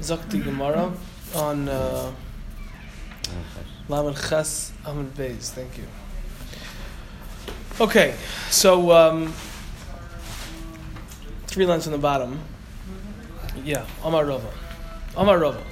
Zakti 0.00 0.42
Gemara 0.42 0.92
on 1.34 1.68
uh, 1.68 2.12
Lamed 3.88 4.16
Ches 4.16 4.72
Amid 4.86 5.14
Beis. 5.14 5.50
Thank 5.50 5.76
you. 5.78 5.84
Okay, 7.80 8.14
so 8.50 8.92
um, 8.92 9.32
three 11.46 11.66
lines 11.66 11.86
on 11.86 11.92
the 11.92 11.98
bottom. 11.98 12.40
Yeah, 13.64 13.86
Amar 14.04 14.24
Rava. 14.24 14.50
Amar 15.16 15.38
Rava. 15.38 15.62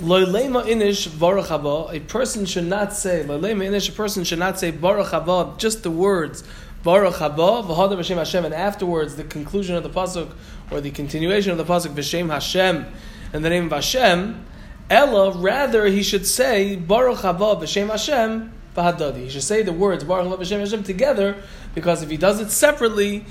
Loilema 0.00 0.64
inish 0.64 1.18
baruch 1.18 1.46
haba. 1.46 1.92
A 1.92 1.98
person 1.98 2.46
should 2.46 2.66
not 2.66 2.92
say 2.92 3.24
loilema 3.26 3.68
inish. 3.68 3.88
A 3.88 3.92
person 3.92 4.22
should 4.22 4.38
not 4.38 4.58
say 4.58 4.70
baruch. 4.70 5.58
Just 5.58 5.82
the 5.82 5.90
words 5.90 6.44
baruch 6.82 7.14
haba 7.14 7.64
v'hada 7.64 7.98
b'shem 7.98 8.16
Hashem, 8.16 8.44
and 8.44 8.54
afterwards 8.54 9.16
the 9.16 9.24
conclusion 9.24 9.76
of 9.76 9.82
the 9.82 9.90
pasuk 9.90 10.30
or 10.70 10.80
the 10.80 10.90
continuation 10.90 11.52
of 11.52 11.58
the 11.58 11.64
pasuk 11.64 11.94
b'shem 11.94 12.30
Hashem 12.30 12.86
in 13.32 13.42
the 13.42 13.50
name 13.50 13.66
of 13.66 13.72
Hashem. 13.72 14.44
Ella, 14.90 15.32
rather 15.32 15.86
he 15.86 16.02
should 16.02 16.26
say 16.26 16.76
baruch 16.76 17.18
haba 17.18 17.60
b'shem 17.60 17.88
Hashem 17.90 18.52
v'hadadi. 18.76 19.24
He 19.24 19.30
should 19.30 19.42
say 19.42 19.62
the 19.62 19.72
words 19.72 20.04
baruch 20.04 20.26
haba 20.26 20.38
b'shem 20.38 20.60
Hashem 20.60 20.82
together 20.82 21.36
because 21.74 22.02
if 22.02 22.10
he 22.10 22.16
does 22.16 22.40
it 22.40 22.50
separately, 22.50 23.24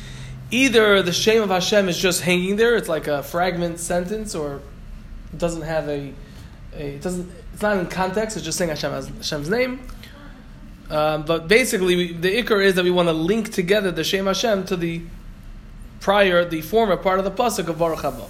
either 0.51 1.01
the 1.01 1.13
shame 1.13 1.41
of 1.41 1.49
Hashem 1.49 1.89
is 1.89 1.97
just 1.97 2.21
hanging 2.21 2.55
there. 2.55 2.75
It's 2.75 2.89
like 2.89 3.07
a 3.07 3.23
fragment 3.23 3.79
sentence, 3.79 4.35
or 4.35 4.61
it 5.33 5.37
doesn't 5.37 5.63
have 5.63 5.89
a 5.89 6.13
it 6.77 7.01
doesn't. 7.01 7.29
It's 7.53 7.61
not 7.61 7.77
in 7.77 7.87
context. 7.87 8.37
It's 8.37 8.45
just 8.45 8.57
saying 8.57 8.69
Hashem 8.69 8.91
has 8.91 9.07
Hashem's 9.07 9.49
name. 9.49 9.79
Um, 10.89 11.23
but 11.23 11.47
basically, 11.47 11.95
we, 11.95 12.13
the 12.13 12.41
ikr 12.41 12.63
is 12.63 12.75
that 12.75 12.83
we 12.83 12.91
want 12.91 13.09
to 13.09 13.13
link 13.13 13.51
together 13.51 13.91
the 13.91 14.03
Shem 14.03 14.25
Hashem 14.25 14.65
to 14.65 14.77
the 14.77 15.01
prior, 15.99 16.45
the 16.45 16.61
former 16.61 16.95
part 16.95 17.19
of 17.19 17.25
the 17.25 17.31
pasuk 17.31 17.67
of 17.67 17.77
Baruch 17.77 17.99
Haba. 17.99 18.29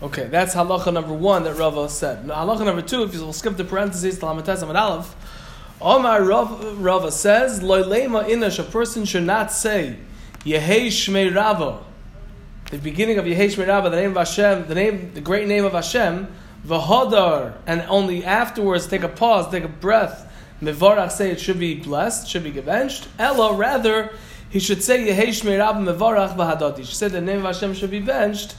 Okay, 0.00 0.26
that's 0.26 0.54
halacha 0.54 0.92
number 0.92 1.12
one 1.12 1.42
that 1.44 1.54
Rava 1.54 1.88
said. 1.88 2.26
Now, 2.26 2.46
halacha 2.46 2.64
number 2.64 2.82
two, 2.82 3.02
if 3.02 3.14
you 3.14 3.20
will 3.20 3.32
skip 3.32 3.56
the 3.56 3.64
parentheses, 3.64 4.18
Talamates 4.18 4.62
Amad 4.62 4.80
Aleph, 4.80 5.16
Omar 5.80 6.22
Rava, 6.22 6.74
Rava 6.74 7.10
says, 7.10 7.60
Loilema 7.60 8.24
inash, 8.28 8.58
a 8.58 8.62
person 8.62 9.04
should 9.04 9.24
not 9.24 9.50
say, 9.50 9.96
Yehei 10.40 10.86
Shmei 10.86 11.34
Rava. 11.34 11.82
The 12.70 12.78
beginning 12.78 13.18
of 13.18 13.24
Yehei 13.24 13.46
Shmei 13.46 13.66
Rava, 13.66 13.90
the 13.90 13.96
name 13.96 14.10
of 14.10 14.16
Hashem, 14.18 14.68
the 14.68 14.74
name, 14.74 15.14
the 15.14 15.20
great 15.20 15.48
name 15.48 15.64
of 15.64 15.72
Hashem, 15.72 16.28
v'hodar, 16.66 17.54
and 17.66 17.80
only 17.88 18.24
afterwards 18.24 18.86
take 18.86 19.02
a 19.02 19.08
pause, 19.08 19.50
take 19.50 19.64
a 19.64 19.68
breath. 19.68 20.27
Mevarach 20.62 21.12
say 21.12 21.30
it 21.30 21.40
should 21.40 21.58
be 21.58 21.74
blessed, 21.74 22.28
should 22.28 22.44
be 22.44 22.58
avenged. 22.58 23.06
Ella, 23.18 23.54
rather, 23.54 24.12
he 24.50 24.58
should 24.58 24.82
say 24.82 25.06
Yehei 25.06 25.28
Shmei 25.28 25.58
Rabba 25.58 25.80
Mevarach 25.80 26.36
v'hadati. 26.36 26.78
He 26.78 26.84
should 26.84 26.96
say 26.96 27.08
the 27.08 27.20
name 27.20 27.38
of 27.38 27.54
Hashem 27.54 27.74
should 27.74 27.90
be 27.90 27.98
avenged 27.98 28.54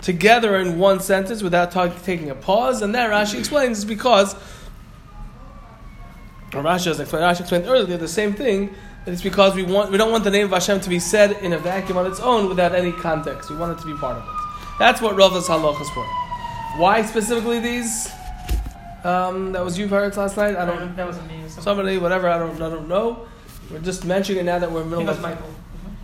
together 0.00 0.56
in 0.56 0.78
one 0.78 1.00
sentence 1.00 1.42
without 1.42 1.70
taking 2.02 2.30
a 2.30 2.34
pause. 2.34 2.82
And 2.82 2.94
that 2.94 3.10
Rashi 3.10 3.38
explains 3.38 3.78
is 3.78 3.84
because 3.84 4.34
Rashi 6.50 6.86
has 6.86 6.98
explained, 6.98 7.24
Rashi 7.24 7.40
explained 7.40 7.66
earlier 7.66 7.96
the 7.96 8.08
same 8.08 8.34
thing. 8.34 8.74
It's 9.06 9.22
because 9.22 9.54
we 9.54 9.64
want 9.64 9.90
we 9.90 9.98
don't 9.98 10.12
want 10.12 10.22
the 10.22 10.30
name 10.30 10.46
of 10.46 10.52
Hashem 10.52 10.80
to 10.80 10.88
be 10.88 11.00
said 11.00 11.32
in 11.42 11.52
a 11.52 11.58
vacuum 11.58 11.98
on 11.98 12.06
its 12.06 12.20
own 12.20 12.48
without 12.48 12.72
any 12.72 12.92
context. 12.92 13.50
We 13.50 13.56
want 13.56 13.76
it 13.76 13.82
to 13.82 13.86
be 13.86 13.98
part 13.98 14.16
of 14.16 14.24
it. 14.24 14.78
That's 14.78 15.00
what 15.00 15.16
Rava's 15.16 15.48
halachas 15.48 15.92
for. 15.92 16.04
Why 16.80 17.02
specifically 17.02 17.58
these? 17.58 18.10
Um, 19.04 19.52
that 19.52 19.64
was 19.64 19.78
you 19.78 19.88
heard 19.88 20.16
last 20.16 20.36
night. 20.36 20.56
I 20.56 20.64
don't. 20.64 20.96
That 20.96 21.06
wasn't 21.06 21.28
me. 21.28 21.48
Somebody, 21.48 21.98
whatever. 21.98 22.28
I 22.28 22.38
don't. 22.38 22.54
I 22.56 22.70
don't 22.70 22.88
know. 22.88 23.26
We're 23.70 23.80
just 23.80 24.04
mentioning 24.04 24.42
it 24.42 24.44
now 24.44 24.58
that 24.58 24.70
we're 24.70 24.82
in 24.82 24.90
the 24.90 24.96
middle 24.96 25.04
It 25.04 25.08
was 25.08 25.16
of. 25.16 25.22
Michael. 25.22 25.54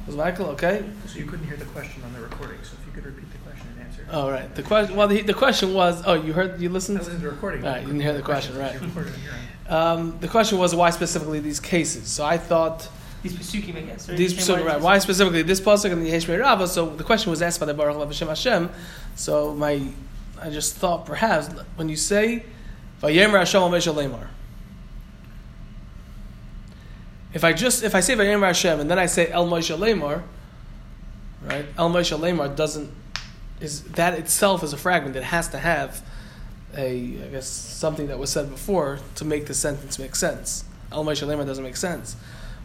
Was 0.06 0.16
Michael 0.16 0.46
okay? 0.46 0.84
So 1.06 1.18
you 1.18 1.27
couldn't 1.27 1.46
hear 1.46 1.56
the 1.56 1.66
question 1.66 2.02
on 2.02 2.12
the 2.14 2.20
recording, 2.20 2.58
so 2.62 2.77
if 2.80 2.86
you 2.86 2.92
could 2.92 3.05
repeat 3.05 3.30
the 3.30 3.38
question 3.38 3.66
and 3.77 3.86
answer. 3.86 4.06
All 4.10 4.30
right. 4.30 4.52
The 4.55 4.62
question. 4.62 4.96
Well, 4.96 5.06
the, 5.06 5.20
the 5.22 5.34
question 5.34 5.74
was. 5.74 6.02
Oh, 6.06 6.14
you 6.14 6.32
heard. 6.32 6.60
You 6.60 6.70
I 6.70 6.72
listened. 6.72 6.98
listened 6.98 7.20
to 7.20 7.24
the 7.27 7.30
recording. 7.30 7.64
All 7.64 7.72
right, 7.72 7.82
you 7.82 7.86
didn't 7.88 8.02
hear 8.02 8.14
the 8.14 8.22
question, 8.22 8.56
right. 8.58 8.74
You 8.74 8.80
recorded 8.86 9.14
on 9.14 9.22
your 9.22 9.33
end. 9.33 9.72
Um, 10.12 10.18
the 10.20 10.28
question 10.28 10.58
was 10.58 10.74
why 10.74 10.90
specifically 10.90 11.40
these 11.40 11.60
cases. 11.60 12.08
So 12.08 12.24
I 12.24 12.39
thought 12.39 12.89
These 13.23 13.34
pasukim, 13.34 13.77
I 13.77 13.83
guess. 13.83 14.06
These. 14.06 14.42
Same 14.42 14.64
right, 14.64 14.80
why 14.80 14.98
specifically 14.98 15.42
this 15.42 15.61
pasuk 15.61 15.92
and 15.92 16.00
the 16.05 16.11
Yeshmei 16.11 16.40
Rava? 16.40 16.67
So 16.67 16.89
the 16.96 17.05
question 17.05 17.30
was 17.30 17.42
asked 17.42 17.61
by 17.61 17.67
the 17.67 17.74
Baruch 17.74 17.98
Lev 17.98 18.08
Hashem 18.08 18.28
Hashem. 18.28 18.70
So 19.14 19.55
my, 19.55 19.83
I 20.40 20.48
just 20.48 20.77
thought 20.77 21.05
perhaps 21.05 21.48
when 21.77 21.90
you 21.90 21.96
say, 21.96 22.44
"Vayemer 23.03 23.39
Hashem 23.39 23.63
Lemar," 23.63 24.29
if 27.33 27.45
I 27.45 27.53
just 27.53 27.83
if 27.83 27.95
I 27.95 28.01
say 28.01 28.14
Vayemer 28.14 28.47
Hashem 28.47 28.81
and 28.81 28.91
then 28.91 28.98
I 28.98 29.07
say 29.07 29.31
El 29.31 29.47
Moshe 29.47 29.77
Lemar, 29.77 30.23
right? 31.42 31.67
El 31.77 31.91
Moshe 31.91 32.19
Lemar 32.19 32.55
doesn't 32.55 32.91
is 33.61 33.83
that 33.83 34.19
itself 34.19 34.63
is 34.63 34.73
a 34.73 34.77
fragment. 34.77 35.14
that 35.14 35.25
has 35.25 35.48
to 35.48 35.59
have 35.59 36.03
a 36.77 36.91
I 36.91 37.29
guess 37.31 37.47
something 37.48 38.09
that 38.09 38.19
was 38.19 38.31
said 38.31 38.51
before 38.51 39.01
to 39.17 39.25
make 39.25 39.47
the 39.47 39.55
sentence 39.55 39.98
make 39.98 40.17
sense. 40.17 40.65
El 40.91 41.05
Moshe 41.05 41.27
Lemar 41.27 41.47
doesn't 41.47 41.65
make 41.65 41.77
sense, 41.77 42.17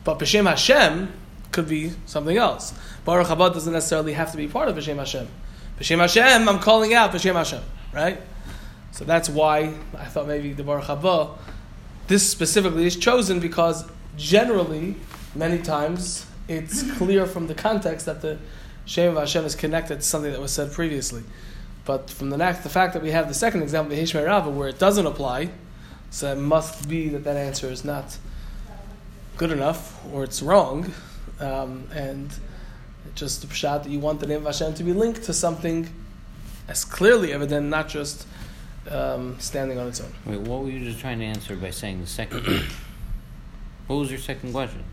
but 0.03 0.17
B'Shem 0.19 0.49
Hashem 0.49 1.11
could 1.51 1.67
be 1.67 1.91
something 2.05 2.37
else. 2.37 2.73
Baruch 3.05 3.27
Haba 3.27 3.53
doesn't 3.53 3.73
necessarily 3.73 4.13
have 4.13 4.31
to 4.31 4.37
be 4.37 4.47
part 4.47 4.69
of 4.69 4.75
B'Shem 4.75 4.97
Hashem. 4.97 5.27
B'Shem 5.79 5.99
Hashem, 5.99 6.47
I'm 6.47 6.59
calling 6.59 6.93
out 6.93 7.11
B'Shem 7.11 7.33
Hashem, 7.33 7.61
right? 7.93 8.21
So 8.93 9.05
that's 9.05 9.27
why 9.27 9.73
I 9.97 10.05
thought 10.05 10.27
maybe 10.27 10.53
the 10.53 10.63
Baruch 10.63 10.85
Haba, 10.85 11.35
this 12.05 12.29
specifically 12.29 12.85
is 12.85 12.95
chosen 12.95 13.39
because 13.39 13.89
generally, 14.17 14.95
many 15.33 15.57
times, 15.57 16.27
it's 16.47 16.89
clear 16.97 17.25
from 17.25 17.47
the 17.47 17.55
context 17.55 18.05
that 18.05 18.21
the 18.21 18.37
Shem 18.85 19.09
of 19.09 19.17
Hashem 19.17 19.45
is 19.45 19.55
connected 19.55 19.95
to 19.95 20.01
something 20.03 20.31
that 20.31 20.39
was 20.39 20.51
said 20.51 20.71
previously. 20.71 21.23
But 21.85 22.11
from 22.11 22.29
the, 22.29 22.37
next, 22.37 22.59
the 22.59 22.69
fact 22.69 22.93
that 22.93 23.01
we 23.01 23.09
have 23.09 23.27
the 23.27 23.33
second 23.33 23.63
example, 23.63 23.95
the 23.95 24.01
Hishmei 24.01 24.27
Rava, 24.27 24.51
where 24.51 24.69
it 24.69 24.77
doesn't 24.77 25.07
apply, 25.07 25.49
so 26.11 26.31
it 26.31 26.37
must 26.37 26.87
be 26.87 27.09
that 27.09 27.23
that 27.23 27.35
answer 27.35 27.71
is 27.71 27.83
not 27.83 28.15
good 29.37 29.51
enough 29.51 30.05
or 30.13 30.23
it's 30.23 30.43
wrong. 30.43 30.93
Um, 31.39 31.87
and 31.95 32.31
just 33.15 33.41
the 33.41 33.47
pshat 33.47 33.83
that 33.83 33.89
you 33.89 33.99
want 33.99 34.19
the 34.19 34.27
name 34.27 34.37
of 34.37 34.45
Hashem 34.45 34.75
to 34.75 34.83
be 34.83 34.93
linked 34.93 35.23
to 35.23 35.33
something 35.33 35.89
as 36.67 36.85
clearly 36.85 37.33
evident, 37.33 37.67
not 37.69 37.89
just 37.89 38.27
um, 38.89 39.39
standing 39.39 39.77
on 39.79 39.87
its 39.87 40.01
own. 40.01 40.11
Wait, 40.25 40.39
what 40.41 40.61
were 40.63 40.69
you 40.69 40.83
just 40.83 40.99
trying 40.99 41.19
to 41.19 41.25
answer 41.25 41.55
by 41.55 41.69
saying 41.69 42.01
the 42.01 42.07
second? 42.07 42.45
what 43.87 43.95
was 43.97 44.09
your 44.09 44.19
second 44.19 44.51
question? 44.51 44.83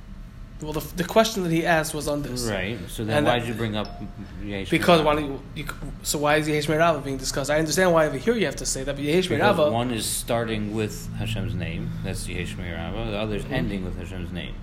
Well, 0.61 0.75
the, 0.75 0.81
the 0.97 1.05
question 1.05 1.43
that 1.45 1.51
he 1.53 1.65
asked 1.65 1.95
was 1.95 2.07
on 2.07 2.21
this. 2.21 2.43
Right. 2.45 2.79
So 2.89 3.03
then, 3.03 3.17
And 3.19 3.27
why 3.27 3.39
that- 3.39 3.47
did 3.47 3.49
you 3.49 3.55
bring 3.55 3.77
up? 3.77 4.03
Yesh 4.45 4.69
Because 4.69 5.01
why 5.01 5.19
you, 5.19 5.41
you, 5.55 5.65
so 6.03 6.19
why 6.19 6.37
is 6.37 6.47
Yehesh 6.47 6.69
Rava 6.79 7.01
being 7.01 7.17
discussed? 7.17 7.51
I 7.51 7.59
understand 7.59 7.93
why 7.95 8.07
over 8.07 8.19
here 8.19 8.35
you 8.35 8.45
have 8.45 8.57
to 8.57 8.67
say 8.67 8.85
that, 8.85 8.95
but 8.95 9.03
Yehesh 9.03 9.41
Rava, 9.41 9.71
one 9.71 9.91
is 9.91 10.05
starting 10.05 10.75
with 10.75 11.11
Hashem's 11.15 11.55
name. 11.55 11.91
That's 12.05 12.29
Yesh 12.29 12.57
Merab. 12.57 12.93
The 13.11 13.17
other 13.17 13.37
is 13.37 13.45
Mhm. 13.45 13.53
ending 13.53 13.85
with 13.85 13.97
Hashem's 13.99 14.33
name. 14.33 14.55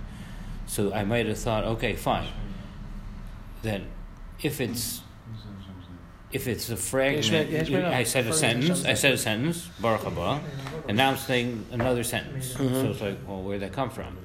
So 0.68 0.94
I 0.94 1.04
might 1.04 1.26
have 1.26 1.40
thought, 1.40 1.64
okay, 1.64 1.96
fine. 1.96 2.28
Then, 3.64 3.88
if 4.44 4.62
it's 4.62 5.02
if 6.32 6.48
it's 6.48 6.70
a 6.70 6.76
fragment, 6.78 7.54
I 7.86 8.04
said 8.04 8.28
a 8.28 8.34
sentence. 8.34 8.86
I 8.86 8.94
said 8.96 9.14
a 9.14 9.18
sentence, 9.18 9.68
Baruch 9.80 10.02
haba, 10.02 10.42
and 10.88 10.98
now 10.98 11.12
I'm 11.12 11.18
saying 11.18 11.66
another 11.72 12.04
sentence. 12.04 12.54
Mhm. 12.54 12.82
So 12.82 12.92
it's 12.92 13.02
like, 13.02 13.18
well, 13.28 13.42
where'd 13.42 13.62
that 13.62 13.74
come 13.74 13.90
from? 13.90 14.18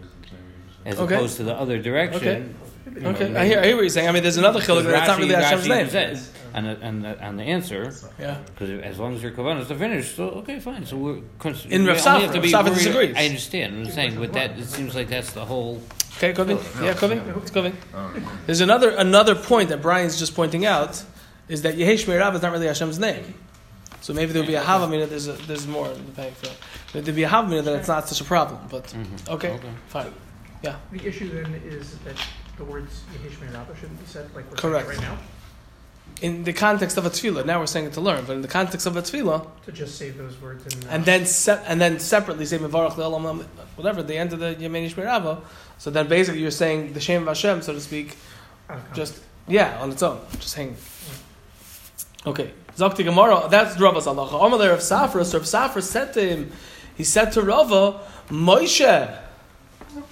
As 0.84 0.98
Okay. 0.98 1.14
opposed 1.14 1.36
to 1.36 1.44
the 1.44 1.54
other 1.54 1.78
direction. 1.78 2.16
Okay. 2.18 2.42
you 2.96 3.00
know, 3.00 3.10
okay, 3.10 3.34
I 3.36 3.46
hear, 3.46 3.60
I 3.60 3.66
hear 3.66 3.76
what 3.76 3.82
you're 3.82 3.88
saying. 3.90 4.08
I 4.08 4.12
mean, 4.12 4.24
there's 4.24 4.36
another 4.36 4.60
chiluk 4.60 4.82
that's 4.84 5.06
not 5.06 5.18
really 5.18 5.34
Hashem's 5.34 5.68
name. 5.68 5.88
says, 5.88 6.30
and 6.52 6.66
the, 6.66 6.76
and 6.82 7.04
the, 7.04 7.16
and 7.24 7.38
the 7.38 7.44
answer, 7.44 7.94
Yeah. 8.18 8.38
because 8.46 8.70
as 8.82 8.98
long 8.98 9.14
as 9.14 9.22
your 9.22 9.30
kavanah 9.30 9.60
is 9.60 9.78
finish, 9.78 10.16
so 10.16 10.24
okay, 10.40 10.58
fine. 10.58 10.84
So 10.84 10.96
we're 10.96 11.18
cons- 11.38 11.64
In 11.70 11.86
Rav 11.86 11.98
Safra, 11.98 12.22
have 12.22 12.32
to 12.34 12.40
be 12.40 12.52
Rav 12.52 12.66
disagrees. 12.66 13.14
I 13.16 13.26
understand. 13.26 13.86
I'm 13.86 13.92
saying, 13.92 14.16
but 14.18 14.32
that 14.32 14.58
it 14.58 14.66
seems 14.66 14.96
like 14.96 15.08
that's 15.08 15.32
the 15.32 15.44
whole. 15.44 15.80
Okay, 16.18 16.32
Kovi? 16.34 16.56
Yeah, 16.84 16.92
Kovi? 16.94 17.36
It's 17.40 17.52
Kovi. 17.52 17.72
There's 18.46 18.60
another 18.60 18.90
another 18.90 19.36
point 19.36 19.68
that 19.68 19.80
Brian's 19.80 20.18
just 20.18 20.34
pointing 20.34 20.66
out 20.66 21.02
is 21.48 21.62
that 21.62 21.74
Yehesh 21.76 22.06
Rav 22.18 22.34
is 22.34 22.42
not 22.42 22.52
really 22.52 22.66
Hashem's 22.66 22.98
name. 22.98 23.34
So 24.00 24.12
maybe 24.12 24.32
there 24.32 24.42
would 24.42 24.48
be 24.48 24.54
a 24.54 24.62
Havamina, 24.62 25.08
there's, 25.08 25.28
a, 25.28 25.32
there's 25.34 25.66
more 25.66 25.88
in 25.88 26.04
the 26.06 26.12
bank. 26.12 26.34
There'd 26.92 27.04
be 27.14 27.22
a 27.22 27.28
Havamina 27.28 27.62
that 27.64 27.76
it's 27.78 27.88
not 27.88 28.08
such 28.08 28.20
a 28.20 28.24
problem. 28.24 28.58
But 28.68 28.84
Mhm. 28.88 29.28
okay, 29.30 29.60
fine. 29.88 30.12
Yeah. 30.62 30.76
The 30.90 31.06
issue 31.06 31.28
then 31.30 31.54
is 31.64 31.96
that 31.98 32.16
the 32.56 32.64
words 32.64 33.02
Yehish 33.14 33.40
Rabba 33.52 33.74
shouldn't 33.76 34.00
be 34.00 34.06
said 34.06 34.28
like 34.34 34.50
we're 34.50 34.56
Correct. 34.56 34.88
saying 34.88 35.00
right 35.00 35.08
now. 35.08 35.18
In 36.20 36.44
the 36.44 36.52
context 36.52 36.96
of 36.98 37.06
a 37.06 37.10
tefillah, 37.10 37.46
now 37.46 37.58
we're 37.60 37.66
saying 37.66 37.86
it 37.86 37.92
to 37.94 38.00
learn, 38.00 38.24
but 38.26 38.34
in 38.34 38.42
the 38.42 38.48
context 38.48 38.86
of 38.86 38.96
a 38.96 39.02
tefillah, 39.02 39.46
To 39.66 39.72
just 39.72 39.96
say 39.96 40.10
those 40.10 40.40
words 40.40 40.62
and, 40.74 40.84
and 40.90 41.04
then 41.04 41.24
se- 41.26 41.62
and 41.66 41.80
then 41.80 41.98
separately 42.00 42.44
say 42.44 42.58
Mevarach 42.58 42.92
Le'olam, 42.94 43.44
whatever, 43.76 44.02
the 44.02 44.16
end 44.16 44.32
of 44.32 44.38
the 44.40 44.54
Yemen 44.54 44.84
Yishmei 44.88 45.04
Rava. 45.06 45.40
So 45.78 45.90
then 45.90 46.08
basically 46.08 46.40
you're 46.40 46.50
saying 46.50 46.92
the 46.92 47.00
Shem 47.00 47.22
of 47.22 47.28
Hashem, 47.28 47.62
so 47.62 47.72
to 47.72 47.80
speak, 47.80 48.16
out 48.68 48.78
of 48.78 48.92
just 48.92 49.14
context. 49.14 49.28
yeah, 49.48 49.80
on 49.80 49.90
its 49.90 50.02
own, 50.02 50.20
just 50.38 50.54
hanging. 50.54 50.76
Okay, 52.24 52.52
Zakti 52.76 53.04
Gemara. 53.04 53.48
That's 53.48 53.78
Rava's 53.80 54.06
halacha. 54.06 54.30
Amalei 54.30 54.70
Rav 54.70 54.78
Safra. 54.78 55.24
So 55.24 55.40
Safra 55.40 55.82
said 55.82 56.12
to 56.14 56.20
him, 56.24 56.52
he 56.96 57.04
said 57.04 57.32
to 57.32 57.42
Rava, 57.42 58.00
Moshe, 58.28 59.18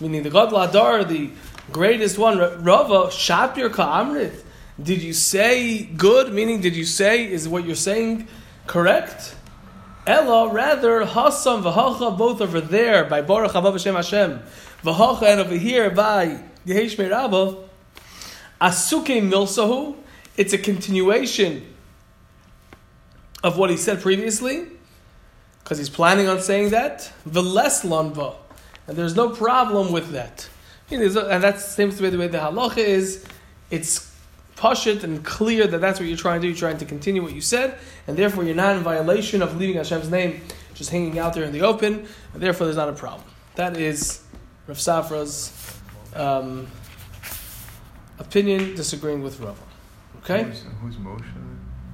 meaning 0.01 0.23
the 0.23 0.31
God 0.31 0.51
Ladar, 0.51 1.07
the 1.07 1.31
greatest 1.71 2.19
one. 2.19 2.39
Rava, 2.39 3.11
Shapir 3.11 3.73
Ka'amrit. 3.73 4.35
Did 4.83 5.03
you 5.03 5.12
say 5.12 5.85
good? 5.85 6.33
Meaning, 6.33 6.61
did 6.61 6.75
you 6.75 6.85
say 6.85 7.31
is 7.31 7.49
what 7.49 7.65
you're 7.65 7.77
saying 7.77 8.27
correct? 8.67 9.37
Ella, 10.07 10.53
rather, 10.53 11.05
Hasam 11.05 11.62
v'Hacha, 11.62 12.17
both 12.17 12.41
over 12.41 12.61
there 12.61 13.05
by 13.05 13.21
Baruch 13.21 13.53
Haba 13.53 13.73
B'Shem 13.75 13.95
Hashem, 13.95 14.41
v'Hacha, 14.83 15.23
and 15.31 15.41
over 15.41 15.55
here 15.55 15.91
by 15.91 16.43
Yehesh 16.67 16.99
Rabba, 16.99 17.57
Asuke 18.61 19.23
Milsahu, 19.23 19.97
it's 20.37 20.53
a 20.55 20.59
continuation 20.59 21.67
of 23.43 23.57
what 23.57 23.71
he 23.71 23.77
said 23.77 24.01
previously, 24.01 24.67
because 25.63 25.79
he's 25.79 25.89
planning 25.89 26.29
on 26.29 26.41
saying 26.41 26.71
that, 26.71 27.13
V'les 27.29 27.85
Lanva, 27.85 28.35
and 28.87 28.97
there's 28.97 29.17
no 29.17 29.31
problem 29.31 29.93
with 29.93 30.11
that. 30.11 30.49
And 30.91 31.03
that 31.45 31.61
seems 31.61 31.97
to 31.97 32.03
be 32.03 32.11
the 32.11 32.19
way 32.19 32.27
the 32.27 32.39
halacha 32.39 32.79
is. 32.79 33.25
It's 33.71 34.13
pashit 34.57 35.05
and 35.05 35.25
clear 35.25 35.67
that 35.69 35.81
that's 35.81 36.01
what 36.01 36.09
you're 36.09 36.19
trying 36.19 36.41
to 36.41 36.47
do. 36.47 36.49
You're 36.49 36.57
trying 36.57 36.79
to 36.79 36.85
continue 36.85 37.23
what 37.23 37.33
you 37.33 37.41
said, 37.41 37.79
and 38.07 38.17
therefore 38.17 38.43
you're 38.45 38.57
not 38.57 38.77
in 38.77 38.83
violation 38.83 39.43
of 39.43 39.57
leaving 39.57 39.77
Hashem's 39.77 40.11
name 40.11 40.41
just 40.75 40.91
hanging 40.91 41.19
out 41.19 41.35
there 41.35 41.45
in 41.45 41.53
the 41.53 41.61
open, 41.63 42.07
and 42.35 42.43
therefore 42.43 42.67
there's 42.67 42.77
not 42.77 42.89
a 42.89 42.93
problem. 42.95 43.29
That 43.55 43.77
is 43.77 44.23
Rav 44.67 44.79
Safra's 44.79 45.53
um, 46.15 46.67
opinion, 48.19 48.75
disagreeing 48.75 49.23
with 49.23 49.39
Rava. 49.41 49.63
Okay? 50.25 50.43
Who's, 50.43 50.65
who's 50.83 50.97
Moshe? 50.97 51.25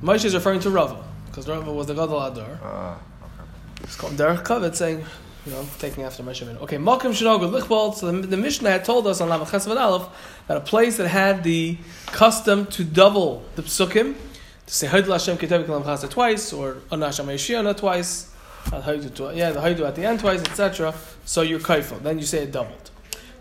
Moshe 0.03 0.25
is 0.25 0.35
referring 0.35 0.61
to 0.61 0.71
Rava, 0.71 1.05
because 1.37 1.51
Rava 1.51 1.71
was 1.71 1.87
the 1.87 1.93
Gadol 1.93 2.19
Adar. 2.19 2.59
Ah, 2.63 2.99
okay. 3.21 3.83
It's 3.83 3.95
called 3.95 4.15
Derech 4.15 4.43
Kavod, 4.43 4.75
saying, 4.75 5.05
you 5.45 5.53
know, 5.53 5.67
taking 5.79 6.03
after 6.03 6.23
Moshe 6.23 6.43
Rabbeinu. 6.43 6.63
Okay, 6.63 6.79
Malkim 6.79 7.13
Shinogel 7.13 7.61
Lichbald. 7.61 7.95
So 7.95 8.11
the, 8.11 8.27
the 8.27 8.39
Mishnah 8.39 8.71
had 8.71 8.87
told 8.87 9.07
us 9.07 9.21
on 9.21 9.29
Lav 9.29 9.51
Chesed 9.51 9.69
Aleph 9.69 10.09
that 10.47 10.57
a 10.57 10.61
place 10.61 10.97
that 10.97 11.09
had 11.09 11.45
the 11.45 11.77
custom 12.07 12.65
to 12.69 12.85
double 12.85 13.45
the 13.55 13.61
psukim, 13.61 14.15
to 14.67 14.75
say 14.75 14.87
Haidul 14.87 15.13
Hashem 15.13 15.37
Ketav 15.37 15.67
Kalam 15.67 15.85
Chasa 15.85 16.09
twice, 16.09 16.55
or 16.55 16.79
Ana 16.91 17.07
Hashem 17.07 17.27
Yeshiana 17.27 17.77
twice, 17.77 18.33
yeah, 18.73 19.51
the 19.51 19.61
Haidu 19.61 19.87
at 19.87 19.95
the 19.95 20.07
end 20.07 20.21
twice, 20.21 20.41
etc. 20.41 20.95
So 21.27 21.43
you're 21.43 21.61
kaifel. 21.61 22.03
Then 22.03 22.19
you 22.19 22.25
say 22.25 22.45
it 22.45 22.53
doubled. 22.53 22.91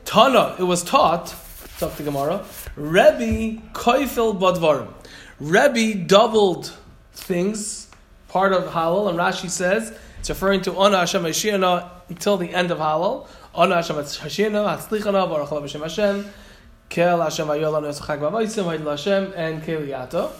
Tana, 0.03 0.57
it 0.59 0.63
was 0.63 0.83
taught, 0.83 1.33
talk 1.79 1.95
to 1.95 2.03
Gemara, 2.03 2.43
Rebbe 2.75 3.61
kaifel 3.71 4.37
badvarim. 4.37 4.91
Rebbe 5.39 6.05
doubled 6.05 6.73
things, 7.15 7.84
part 8.35 8.51
of 8.51 8.65
Halal, 8.65 9.07
and 9.07 9.17
Rashi 9.17 9.49
says 9.49 9.97
it's 10.19 10.27
referring 10.27 10.61
to 10.63 10.77
Ana 10.77 10.97
Hashem 10.97 11.23
Hashiana 11.23 11.89
until 12.09 12.35
the 12.35 12.49
end 12.53 12.69
of 12.69 12.79
Halal. 12.79 13.27
Ana 13.55 13.75
Hashem 13.75 13.95
Hashiana, 13.95 14.77
Hatzlichana, 14.77 15.29
Baruch 15.29 15.61
Hashem 15.61 15.81
Hashem 15.81 16.25
Kel 16.89 17.21
Hashem 17.21 17.47
Vayolanu 17.47 17.87
Eschak 17.87 18.19
Vavaisim, 18.19 18.65
Haidul 18.65 18.91
Hashem, 18.91 19.31
and 19.37 19.63
Keliyato. 19.63 20.33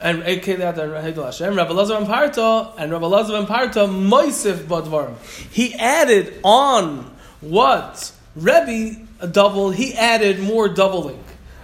And 0.00 0.24
eh, 0.24 0.40
Keliyato 0.40 0.78
and 0.78 1.16
Haidul 1.16 1.26
Hashem. 1.26 1.54
Rabbi 1.54 1.72
Lazar 1.72 1.94
and 1.94 2.08
Parta, 2.08 2.72
and 2.76 2.90
Rabbi 2.90 3.06
Lazar 3.06 3.36
and 3.36 3.46
Parta, 3.46 3.86
Moisif 3.86 4.64
Badvarim. 4.64 5.14
He 5.52 5.74
added 5.76 6.40
on 6.42 7.08
what 7.40 8.12
Rebbe 8.34 9.06
doubled, 9.30 9.76
he 9.76 9.94
added 9.94 10.40
more 10.40 10.68
doubling. 10.68 11.22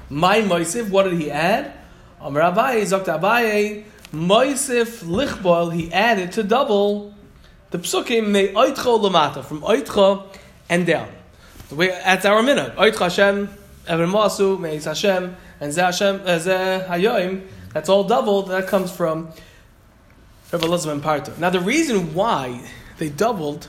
My 0.08 0.40
Moisif, 0.40 0.88
what 0.88 1.02
did 1.02 1.20
he 1.20 1.32
add? 1.32 1.72
Amar 2.20 2.42
Abaye, 2.52 2.82
Zokta 2.82 3.18
Abaye, 3.18 3.86
Moisif 4.14 5.04
Lichbol, 5.04 5.72
he 5.74 5.92
added 5.92 6.32
to 6.32 6.42
double 6.42 7.14
the 7.70 7.78
psukim 7.78 8.28
me 8.28 8.48
oitcha 8.48 9.00
lamata 9.00 9.44
from 9.44 9.60
oitcha 9.62 10.26
and 10.68 10.86
down. 10.86 11.08
The 11.68 11.74
way 11.74 11.88
that's 11.88 12.24
our 12.24 12.42
minhag. 12.42 12.76
Oitcha 12.76 12.98
Hashem, 12.98 13.48
Evan 13.86 14.10
Masu, 14.10 14.58
Meis 14.60 14.84
Hashem, 14.84 15.36
and 15.60 15.72
Zeh 15.72 15.84
Hashem, 15.84 16.20
uh, 16.20 16.38
Zeh 16.38 16.86
Hayoim. 16.86 17.46
That's 17.72 17.88
all 17.88 18.04
doubled. 18.04 18.48
That 18.48 18.68
comes 18.68 18.92
from 18.92 19.32
Rabbi 20.52 20.66
Elazar 20.66 20.92
and 20.92 21.02
Parto. 21.02 21.36
Now 21.38 21.50
the 21.50 21.60
reason 21.60 22.14
why 22.14 22.64
they 22.98 23.08
doubled, 23.08 23.66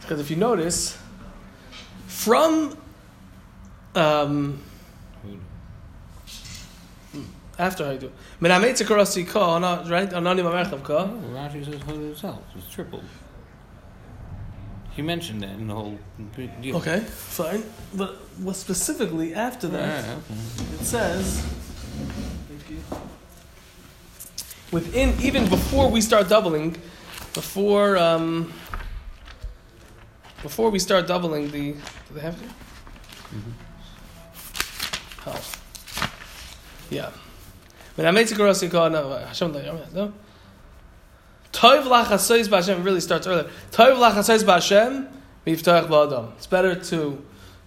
because 0.00 0.18
if 0.18 0.30
you 0.30 0.36
notice, 0.36 0.98
from 2.08 2.76
um, 3.94 4.60
after 7.58 7.84
I 7.86 7.96
do. 7.96 8.10
Minametze 8.40 8.84
karasi 8.84 9.26
ka, 9.26 9.56
right? 9.88 10.10
Anani 10.10 10.42
mamerchav 10.42 10.82
ka. 10.82 11.10
Oh, 11.10 11.20
Rashi 11.32 11.64
says 11.64 11.80
Holy 11.82 12.08
itself. 12.08 12.42
It's 12.56 12.68
tripled. 12.68 13.04
He 14.92 15.02
mentioned 15.02 15.42
that 15.42 15.50
in 15.50 15.66
the 15.66 15.74
whole 15.74 15.98
deal. 16.62 16.76
Okay, 16.78 17.00
fine. 17.00 17.62
But 17.94 18.16
what 18.38 18.56
specifically 18.56 19.34
after 19.34 19.68
that, 19.68 20.04
Yeah, 20.04 20.12
okay. 20.12 20.74
it 20.80 20.84
says 20.86 21.44
within 24.72 25.14
even 25.20 25.48
before 25.48 25.90
we 25.90 26.00
start 26.00 26.28
doubling, 26.28 26.76
before 27.34 27.96
um, 27.98 28.52
before 30.42 30.70
we 30.70 30.78
start 30.78 31.06
doubling 31.06 31.50
the 31.50 31.72
do 31.72 32.14
they 32.14 32.20
have 32.20 32.38
to? 32.40 32.48
How? 35.24 35.38
Yeah. 36.90 37.10
No. 37.96 38.12
Tov 41.52 41.84
lachasois 41.84 42.48
b'Hashem 42.48 42.84
really 42.84 43.00
starts 43.00 43.26
earlier. 43.26 43.48
Tov 43.72 43.96
lachasois 43.96 44.44
b'Hashem 44.44 45.08
miftach 45.46 45.88
ba'adam. 45.88 46.32
It's 46.36 46.46
better 46.46 46.74
to 46.74 47.24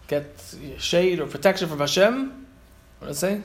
get 0.08 0.56
shade 0.78 1.20
or 1.20 1.26
protection 1.26 1.68
from 1.68 1.80
Hashem. 1.80 2.46
What 3.00 3.10
I 3.10 3.14
say? 3.14 3.42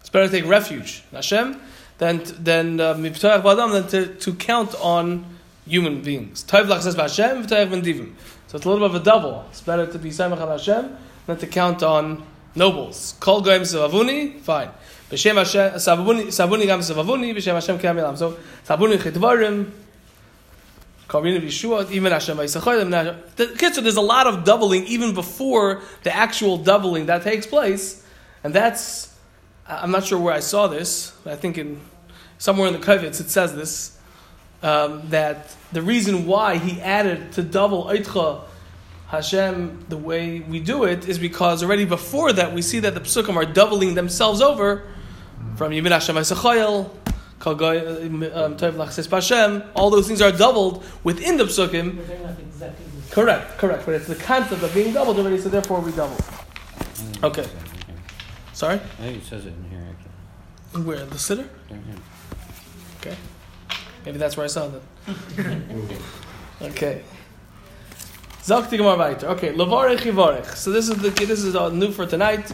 It's 0.00 0.08
better 0.08 0.26
to 0.28 0.32
take 0.32 0.48
refuge 0.48 1.04
in 1.10 1.16
Hashem 1.16 1.60
than 1.98 2.22
than 2.42 2.80
uh, 2.80 2.94
miftach 2.94 3.42
ba'adam 3.42 3.72
than 3.72 3.88
to, 3.88 4.14
to 4.14 4.34
count 4.34 4.74
on 4.76 5.26
human 5.66 6.00
beings. 6.00 6.44
Tov 6.44 6.64
lachasois 6.64 6.94
b'Hashem 6.94 7.44
miftach 7.44 7.68
b'ndivim. 7.70 8.14
So 8.46 8.56
it's 8.56 8.64
a 8.64 8.70
little 8.70 8.88
bit 8.88 8.96
of 8.96 9.02
a 9.02 9.04
double. 9.04 9.44
It's 9.50 9.60
better 9.60 9.86
to 9.86 9.98
be 9.98 10.08
samach 10.08 10.40
on 10.40 10.48
Hashem 10.48 10.96
than 11.26 11.36
to 11.36 11.46
count 11.46 11.82
on 11.82 12.22
nobles. 12.54 13.14
Kol 13.20 13.40
goyim 13.42 13.62
sevavuni, 13.62 14.40
fine. 14.40 14.70
B'shem 15.10 15.36
Hashem, 15.36 15.72
sabuni, 15.74 16.26
sabuni 16.26 16.66
gam 16.66 16.80
sevavuni, 16.80 17.34
b'shem 17.34 17.54
Hashem 17.54 17.78
kiyam 17.78 17.98
elam. 17.98 18.16
So, 18.16 18.38
sabuni 18.66 18.96
chidvarim, 18.96 19.70
Karina 21.12 21.40
Yeshua, 21.40 21.90
even 21.90 22.10
Hashem 22.10 22.38
Vayisachayim. 22.38 23.74
So 23.74 23.80
there's 23.82 23.96
a 23.96 24.00
lot 24.00 24.26
of 24.26 24.44
doubling 24.44 24.86
even 24.86 25.12
before 25.12 25.82
the 26.04 26.14
actual 26.14 26.56
doubling 26.56 27.06
that 27.06 27.22
takes 27.22 27.46
place. 27.46 28.02
And 28.42 28.54
that's, 28.54 29.14
I'm 29.68 29.90
not 29.90 30.04
sure 30.04 30.18
where 30.18 30.32
I 30.32 30.40
saw 30.40 30.68
this, 30.68 31.12
but 31.22 31.34
I 31.34 31.36
think 31.36 31.58
in 31.58 31.80
somewhere 32.38 32.66
in 32.68 32.72
the 32.72 32.80
Kovitz 32.80 33.20
it 33.20 33.28
says 33.28 33.54
this, 33.54 33.98
um, 34.62 35.02
that 35.10 35.54
the 35.72 35.82
reason 35.82 36.26
why 36.26 36.56
he 36.56 36.80
added 36.80 37.32
to 37.32 37.42
double 37.42 37.84
Eitcha 37.84 38.40
Hashem 39.12 39.84
the 39.90 39.98
way 39.98 40.40
we 40.40 40.58
do 40.58 40.84
it 40.84 41.06
is 41.06 41.18
because 41.18 41.62
already 41.62 41.84
before 41.84 42.32
that 42.32 42.54
we 42.54 42.62
see 42.62 42.80
that 42.80 42.94
the 42.94 43.00
psukim 43.00 43.36
are 43.36 43.44
doubling 43.44 43.94
themselves 43.94 44.40
over 44.40 44.84
from 45.56 45.72
Yimid 45.72 45.90
Hashem 45.90 46.16
Vayisachayil, 46.16 46.88
Kol 47.38 47.54
Goy- 47.54 48.06
um, 48.06 48.58
Hashem, 48.58 49.62
all 49.74 49.90
those 49.90 50.06
things 50.08 50.22
are 50.22 50.32
doubled 50.32 50.82
within 51.04 51.36
the 51.36 51.44
psukim. 51.44 51.96
But 51.96 52.08
they're 52.08 52.18
not 52.20 52.40
exactly 52.40 52.86
the. 52.86 53.14
Correct, 53.14 53.58
correct. 53.58 53.84
But 53.84 53.96
it's 53.96 54.06
the 54.06 54.14
concept 54.14 54.62
of 54.62 54.72
being 54.72 54.94
doubled 54.94 55.18
already, 55.18 55.38
so 55.38 55.50
therefore 55.50 55.80
we 55.80 55.92
double. 55.92 56.16
Okay. 57.22 57.46
Sorry? 58.54 58.76
I 58.76 58.78
think 58.78 59.22
it 59.22 59.26
says 59.26 59.44
it 59.44 59.52
in 59.52 59.64
here 59.68 59.86
actually. 59.90 60.84
Where? 60.84 61.04
The 61.04 61.18
sitter? 61.18 61.50
Okay. 63.00 63.16
Maybe 64.06 64.16
that's 64.16 64.38
where 64.38 64.44
I 64.44 64.48
saw 64.48 64.68
that. 64.68 64.82
Okay. 66.62 67.02
Zakti 68.42 68.76
Gemara 68.76 68.96
weiter. 68.96 69.28
Okay, 69.28 69.52
Lavarech 69.52 70.00
Yivarech. 70.00 70.56
So 70.56 70.72
this 70.72 70.88
is 70.88 70.96
the 70.96 71.10
this 71.10 71.44
is 71.44 71.54
new 71.72 71.92
for 71.92 72.06
tonight. 72.06 72.52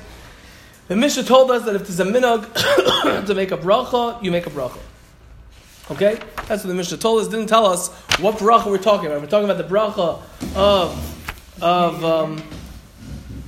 The 0.88 0.96
Mishnah 0.96 1.22
told 1.22 1.50
us 1.50 1.64
that 1.64 1.76
if 1.76 1.86
there's 1.86 2.00
a 2.00 2.04
minog 2.04 3.24
to 3.26 3.34
make 3.34 3.52
a 3.52 3.56
bracha, 3.56 4.22
you 4.22 4.30
make 4.30 4.46
a 4.46 4.50
bracha. 4.50 4.78
Okay, 5.90 6.20
that's 6.46 6.62
what 6.62 6.68
the 6.68 6.74
Mishnah 6.74 6.98
told 6.98 7.22
us. 7.22 7.28
Didn't 7.28 7.46
tell 7.46 7.64
us 7.64 7.88
what 8.20 8.36
bracha 8.36 8.66
we're 8.66 8.76
talking 8.76 9.06
about. 9.06 9.22
We're 9.22 9.28
talking 9.28 9.48
about 9.48 9.56
the 9.56 9.74
bracha 9.74 10.20
of 10.54 11.62
of 11.62 12.04
um, 12.04 12.42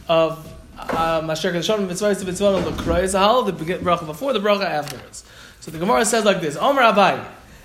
of 0.09 0.53
uh, 0.79 1.21
Mashiach 1.21 1.53
Hashem 1.53 1.87
mitzvah 1.87 2.15
to 2.15 2.25
mitzvah 2.25 2.63
the 2.63 2.71
Kriyas 2.83 3.45
the 3.45 3.53
bracha 3.53 4.07
before 4.07 4.33
the 4.33 4.41
bracha 4.41 4.65
afterwards. 4.65 5.25
So 5.61 5.71
the 5.71 5.79
Gemara 5.79 6.07
says 6.07 6.25
like 6.25 6.41
this: 6.41 6.57
Omer 6.57 6.81
Abai 6.81 7.23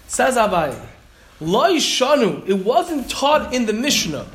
says 0.08 0.36
Abai, 0.36 0.78
Loi 1.40 1.76
Shanu. 1.76 2.46
It 2.46 2.66
wasn't 2.66 3.10
taught 3.10 3.54
in 3.54 3.68
the 3.68 3.74
Mishnah. 3.74 4.28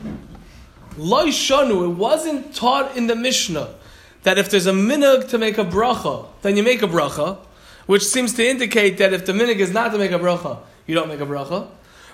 Shanu. 0.97 1.85
It 1.85 1.97
wasn't 1.97 2.54
taught 2.54 2.97
in 2.97 3.06
the 3.06 3.16
Mishnah 3.16 3.75
that 4.23 4.38
if 4.38 4.50
there's 4.50 4.66
a 4.66 4.73
minog 4.73 5.28
to 5.30 5.38
make 5.38 5.59
a 5.59 5.64
bracha, 5.64 6.26
then 6.42 6.56
you 6.56 6.62
make 6.62 6.82
a 6.82 6.88
bracha, 6.88 7.38
which 7.87 8.04
seems 8.04 8.35
to 8.35 8.47
indicate 8.47 8.99
that 8.99 9.12
if 9.12 9.26
the 9.26 9.32
minog 9.32 9.56
is 9.56 9.73
not 9.73 9.92
to 9.92 9.99
make 9.99 10.12
a 10.12 10.18
bracha, 10.18 10.59
you 10.87 10.94
don't 10.94 11.09
make 11.09 11.20
a 11.20 11.26
bracha. 11.26 11.68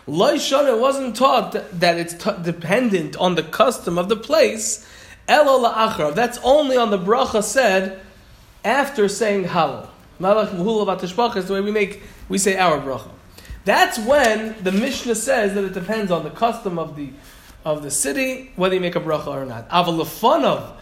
Shanu. 0.07 0.77
It 0.77 0.81
wasn't 0.81 1.17
taught 1.17 1.53
that, 1.53 1.99
it's 1.99 2.15
t- 2.15 2.31
dependent 2.43 3.17
on 3.17 3.35
the 3.35 3.43
custom 3.43 3.99
of 3.99 4.09
the 4.09 4.17
place. 4.17 4.87
Elo 5.29 5.69
la'achra. 5.69 6.15
That's 6.15 6.39
only 6.45 6.77
on 6.77 6.91
the 6.91 6.99
bracha 6.99 7.43
said 7.43 8.01
after 8.65 9.09
saying 9.09 9.45
halal. 9.45 9.89
Malach 10.21 10.51
b'tishbach 10.51 11.37
is 11.37 11.47
the 11.47 11.55
way 11.55 11.61
we 11.61 11.71
make, 11.71 12.03
we 12.29 12.39
say 12.39 12.57
our 12.57 12.79
bracha. 12.79 13.11
That's 13.65 13.99
when 13.99 14.55
the 14.63 14.71
Mishnah 14.71 15.17
says 15.17 15.55
that 15.55 15.65
it 15.65 15.75
depends 15.75 16.13
on 16.13 16.23
the 16.23 16.31
custom 16.31 16.79
of 16.79 16.95
the 16.95 17.11
of 17.67 17.83
the 17.83 17.91
city 17.91 18.53
whether 18.55 18.77
you 18.77 18.81
make 18.81 18.95
a 18.95 19.01
bracha 19.01 19.27
or 19.27 19.45
not. 19.45 19.69
Avalafanav, 19.71 20.75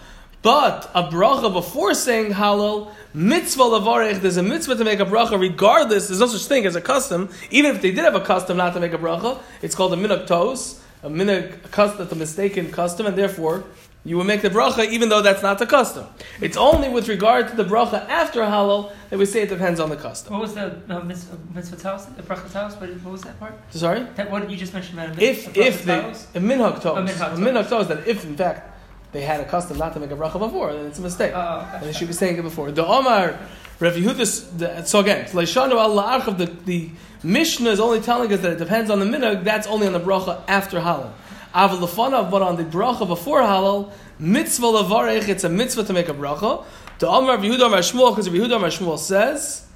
but 0.43 0.91
a 0.95 1.05
bracha 1.05 1.51
before 1.51 1.95
saying 1.95 2.33
halal, 2.33 2.93
mitzvah 3.15 3.63
lavarech. 3.63 4.21
There's 4.21 4.37
a 4.37 4.43
mitzvah 4.43 4.77
to 4.77 4.85
make 4.85 5.01
a 5.01 5.07
bracha 5.07 5.41
regardless. 5.41 6.09
There's 6.09 6.21
no 6.21 6.27
such 6.27 6.47
thing 6.47 6.67
as 6.67 6.77
a 6.77 6.83
custom. 6.83 7.31
Even 7.51 7.75
if 7.75 7.81
they 7.81 7.91
did 7.91 8.05
have 8.05 8.15
a 8.15 8.21
custom 8.21 8.59
not 8.59 8.75
to 8.75 8.81
make 8.81 8.93
a 8.93 8.99
bracha, 8.99 9.41
it's 9.63 9.75
called 9.75 9.95
a 9.95 9.97
minhag 9.97 10.27
tos, 10.27 10.83
a 11.03 11.09
a 11.09 11.69
custom, 11.69 12.07
a 12.11 12.15
mistaken 12.15 12.71
custom, 12.71 13.07
and 13.07 13.17
therefore 13.17 13.65
you 14.05 14.17
will 14.17 14.25
make 14.25 14.43
the 14.43 14.51
bracha 14.51 14.87
even 14.91 15.09
though 15.09 15.23
that's 15.23 15.43
not 15.43 15.59
the 15.59 15.67
custom. 15.67 16.07
It's 16.41 16.57
only 16.57 16.89
with 16.89 17.09
regard 17.09 17.49
to 17.49 17.57
the 17.57 17.65
bracha 17.65 18.07
after 18.09 18.41
halal 18.41 18.93
that 19.11 19.19
we 19.19 19.27
say 19.27 19.43
it 19.43 19.49
depends 19.49 19.81
on 19.81 19.89
the 19.89 19.97
custom. 19.97 20.33
What 20.35 20.43
was 20.43 20.55
the 20.55 20.81
uh, 20.89 21.01
mitzvah, 21.01 21.39
mitzvah 21.55 21.83
house? 21.89 22.05
The 22.07 22.23
brachas 22.23 22.53
house? 22.53 22.75
What, 22.77 22.91
what 22.91 23.13
was 23.13 23.23
that 23.23 23.39
part? 23.41 23.55
Sorry. 23.71 24.03
That, 24.17 24.31
what 24.31 24.43
did 24.43 24.51
you 24.51 24.57
just 24.57 24.75
mention 24.75 24.99
about 24.99 25.19
a 25.19 25.23
if 25.25 25.57
if 25.57 25.85
they 25.85 25.99
a 25.99 26.41
minhag 26.41 26.83
tos, 26.83 26.99
A 26.99 27.03
minhag 27.03 27.35
a 27.35 27.37
minhag 27.37 27.69
tos 27.69 27.89
that 27.89 28.07
if 28.07 28.25
in 28.25 28.37
fact 28.37 28.71
they 29.13 29.23
had 29.23 29.41
a 29.41 29.45
custom 29.45 29.79
not 29.79 29.95
to 29.95 30.01
make 30.01 30.11
a 30.11 30.17
bracha 30.17 30.39
before, 30.39 30.73
then 30.73 30.87
it's 30.87 30.99
a 30.99 31.03
mistake, 31.03 31.33
Oh, 31.35 31.65
okay. 31.69 31.77
and 31.79 31.87
they 31.87 31.93
should 31.93 32.09
be 32.09 32.15
saying 32.15 32.37
it 32.37 32.43
before. 32.43 32.73
The 32.73 32.85
Omar 32.85 33.39
Rav 33.81 33.95
Yehudis. 33.95 34.87
So 34.87 35.01
again, 35.01 35.25
Leishanu 35.27 35.77
Allah 35.77 36.21
Archav. 36.21 36.37
The 36.39 36.47
the 36.47 36.91
Mishnah 37.23 37.71
is 37.71 37.81
only 37.81 38.01
telling 38.01 38.31
us 38.33 38.41
that 38.41 38.53
it 38.53 38.59
depends 38.59 38.91
on 38.91 38.99
the 39.01 39.07
minhag. 39.07 39.45
That's 39.45 39.67
only 39.67 39.87
on 39.87 39.93
the 39.95 40.01
bracha 40.01 40.43
after 40.47 40.79
halal. 40.81 41.11
Aval 41.55 41.79
lefanav, 41.79 42.31
but 42.31 42.43
on 42.43 42.57
the 42.57 42.65
bracha 42.65 43.07
before 43.07 43.41
halal, 43.41 43.93
mitzvah 44.19 44.67
levarech. 44.67 45.29
It's 45.29 45.45
a 45.45 45.49
mitzvah 45.49 45.85
to 45.85 45.93
make 45.93 46.09
a 46.09 46.15
bracha. 46.15 46.65
The 46.99 47.09
Omar 47.09 47.37
of 47.37 47.43
Yehuda 47.43 47.71
Rav 47.71 47.85
Shmuel, 47.85 48.11
because 48.11 48.29
Yehuda 48.29 48.61
Rav 48.61 48.73
Shmuel 48.73 48.99
says. 48.99 49.67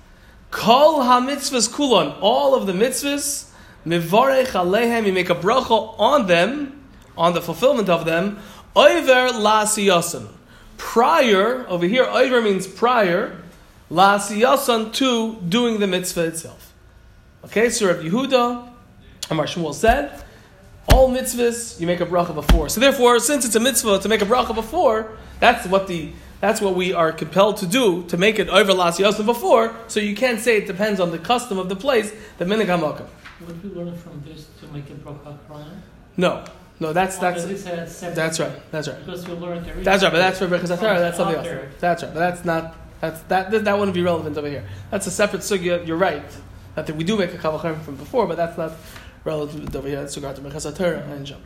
Kol 0.51 1.03
ha-mitzvahs 1.03 1.69
kulon, 1.71 2.17
all 2.21 2.55
of 2.55 2.67
the 2.67 2.73
mitzvahs, 2.73 3.51
mivarech 3.87 4.47
alehem, 4.47 5.07
you 5.07 5.13
make 5.13 5.31
a 5.31 5.35
bracha 5.35 5.95
on 5.99 6.27
them, 6.27 6.89
on 7.17 7.35
the 7.35 7.43
fulfillment 7.43 7.89
of 7.89 8.07
them, 8.07 8.39
oiver 8.75 9.31
la'asiyasan. 9.31 10.27
Prior, 10.79 11.67
over 11.69 11.87
here, 11.87 12.05
oiver 12.07 12.43
means 12.43 12.67
prior, 12.67 13.43
la'asiyasan 13.91 14.93
to 14.95 15.37
doing 15.49 15.81
the 15.81 15.87
mitzvah 15.87 16.25
itself. 16.25 16.73
Okay, 17.45 17.69
so 17.69 17.87
Rav 17.87 17.99
Yehuda, 17.99 18.71
Amar 19.31 19.47
Shmuel 19.47 19.75
said, 19.75 20.25
all 20.93 21.11
mitzvahs 21.11 21.81
you 21.81 21.87
make 21.87 22.01
a 22.01 22.07
bracha 22.07 22.35
before. 22.35 22.69
So 22.69 22.81
therefore, 22.81 23.19
since 23.19 23.45
it's 23.45 23.55
a 23.57 23.61
mitzvah 23.61 23.99
to 24.01 24.09
make 24.09 24.23
a 24.23 24.27
bracha 24.27 24.55
before, 24.55 25.17
that's 25.41 25.67
what 25.67 25.87
the 25.87 26.13
that's 26.41 26.61
what 26.61 26.75
we 26.77 26.93
are 26.93 27.11
compelled 27.13 27.57
to 27.59 27.67
do 27.67 28.05
to 28.05 28.17
make 28.17 28.39
it 28.39 28.49
over 28.49 28.73
las 28.73 28.99
yosef 29.01 29.27
before. 29.27 29.75
So 29.89 29.99
you 30.01 30.15
can't 30.15 30.41
say 30.41 30.57
it 30.59 30.67
depends 30.67 31.01
on 31.01 31.11
the 31.11 31.19
custom 31.19 31.59
of 31.59 31.69
the 31.69 31.77
place, 31.77 32.13
the 32.39 32.45
minig 32.45 32.67
hamakam. 32.67 33.07
Would 33.47 33.63
we 33.63 33.71
learn 33.71 33.97
from 33.97 34.23
this 34.27 34.47
to 34.61 34.67
make 34.69 34.89
a 34.91 34.95
bracha 34.95 35.37
prior? 35.49 35.65
No, 36.17 36.45
no, 36.81 36.93
that's 36.93 37.19
that's 37.19 37.45
Because 37.45 37.61
it 37.61 37.63
said 37.65 37.89
separate. 37.89 38.15
that's 38.17 38.41
right, 38.41 38.71
that's 38.71 38.89
right, 38.89 38.99
Because 39.05 39.27
we 39.29 39.35
learned 39.35 39.61
everything. 39.61 39.85
that's 39.85 40.03
right. 40.03 40.13
But 40.13 40.19
that's 40.19 40.39
for 40.39 40.47
Berachas 40.49 40.77
Atara, 40.77 40.99
That's 40.99 41.17
something 41.17 41.37
else. 41.37 41.49
That's 41.81 42.03
right, 42.03 42.15
but 42.15 42.21
that's 42.21 42.45
not 42.45 42.75
that's 43.01 43.21
that 43.23 43.51
that, 43.51 43.65
that 43.65 43.79
wouldn't 43.79 43.95
be 43.95 44.03
relevant 44.03 44.37
over 44.37 44.49
here. 44.49 44.65
That's 44.91 45.07
a 45.07 45.11
separate 45.11 45.43
sugya. 45.43 45.87
You're 45.87 45.97
right 45.97 46.23
that 46.77 46.89
we 46.95 47.03
do 47.05 47.17
make 47.17 47.35
a 47.35 47.39
kavachim 47.39 47.81
from 47.83 47.97
before, 47.97 48.27
but 48.29 48.37
that's 48.37 48.57
not 48.59 48.73
over. 49.31 49.59
That's 49.59 50.15
to 50.15 50.21
Berachas 50.21 50.73
Atara 50.73 51.09
and 51.11 51.27
Jam. 51.27 51.41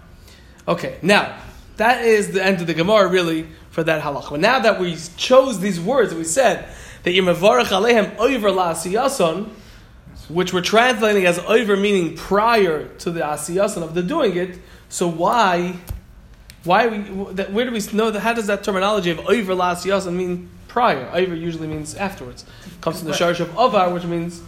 Okay, 0.66 0.98
now 1.02 1.38
that 1.76 2.04
is 2.04 2.32
the 2.32 2.44
end 2.44 2.60
of 2.60 2.66
the 2.66 2.74
Gemara 2.74 3.08
really 3.08 3.48
for 3.70 3.82
that 3.82 4.02
halacha. 4.02 4.30
But 4.30 4.40
now 4.40 4.58
that 4.60 4.78
we 4.78 4.96
chose 5.16 5.60
these 5.60 5.80
words, 5.80 6.14
we 6.14 6.24
said 6.24 6.68
that 7.02 7.12
you're 7.12 7.24
mevarach 7.24 7.66
alehem 7.66 8.16
over 8.18 8.50
la'asiyason, 8.50 9.48
which 10.28 10.52
we're 10.52 10.60
translating 10.60 11.26
as 11.26 11.38
over 11.40 11.76
meaning 11.76 12.16
prior 12.16 12.88
to 12.98 13.10
the 13.10 13.20
asiyason 13.20 13.82
of 13.82 13.94
the 13.94 14.02
doing 14.02 14.36
it. 14.36 14.58
So 14.88 15.08
why, 15.08 15.76
why 16.64 16.86
we, 16.86 16.98
where 16.98 17.64
do 17.64 17.72
we 17.72 17.80
know 17.92 18.10
that? 18.10 18.20
How 18.20 18.34
does 18.34 18.46
that 18.46 18.62
terminology 18.62 19.10
of 19.10 19.18
over 19.20 19.54
la'asiyason 19.54 20.12
mean 20.12 20.50
prior? 20.68 21.10
Over 21.12 21.34
usually 21.34 21.66
means 21.66 21.94
afterwards. 21.94 22.44
Comes 22.80 22.98
from 22.98 23.08
the 23.08 23.14
sharish 23.14 23.40
of 23.40 23.56
avar, 23.56 23.92
which 23.92 24.04
means 24.04 24.42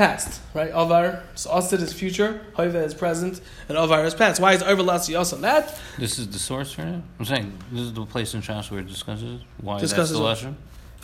past, 0.00 0.40
right? 0.54 0.70
Avar, 0.72 1.22
so 1.34 1.50
asid 1.50 1.80
is 1.80 1.92
future, 1.92 2.40
hoiva 2.56 2.84
is 2.84 2.94
present, 2.94 3.40
and 3.68 3.78
avar 3.78 4.04
is 4.04 4.14
past. 4.14 4.40
Why 4.40 4.52
is 4.52 4.62
over 4.62 4.82
la'asiyason? 4.82 5.40
That 5.40 5.76
This 5.98 6.18
is 6.18 6.28
the 6.28 6.38
source 6.38 6.72
for 6.72 6.82
it? 6.82 7.00
I'm 7.18 7.24
saying 7.24 7.58
this 7.72 7.80
is 7.80 7.92
the 7.94 8.04
place 8.06 8.34
in 8.34 8.42
Shas 8.42 8.70
where 8.70 8.80
it 8.80 8.86
discusses 8.88 9.40
why 9.60 9.80
Discusses 9.80 10.10
that's 10.10 10.18
the 10.20 10.24
lesson. 10.24 10.56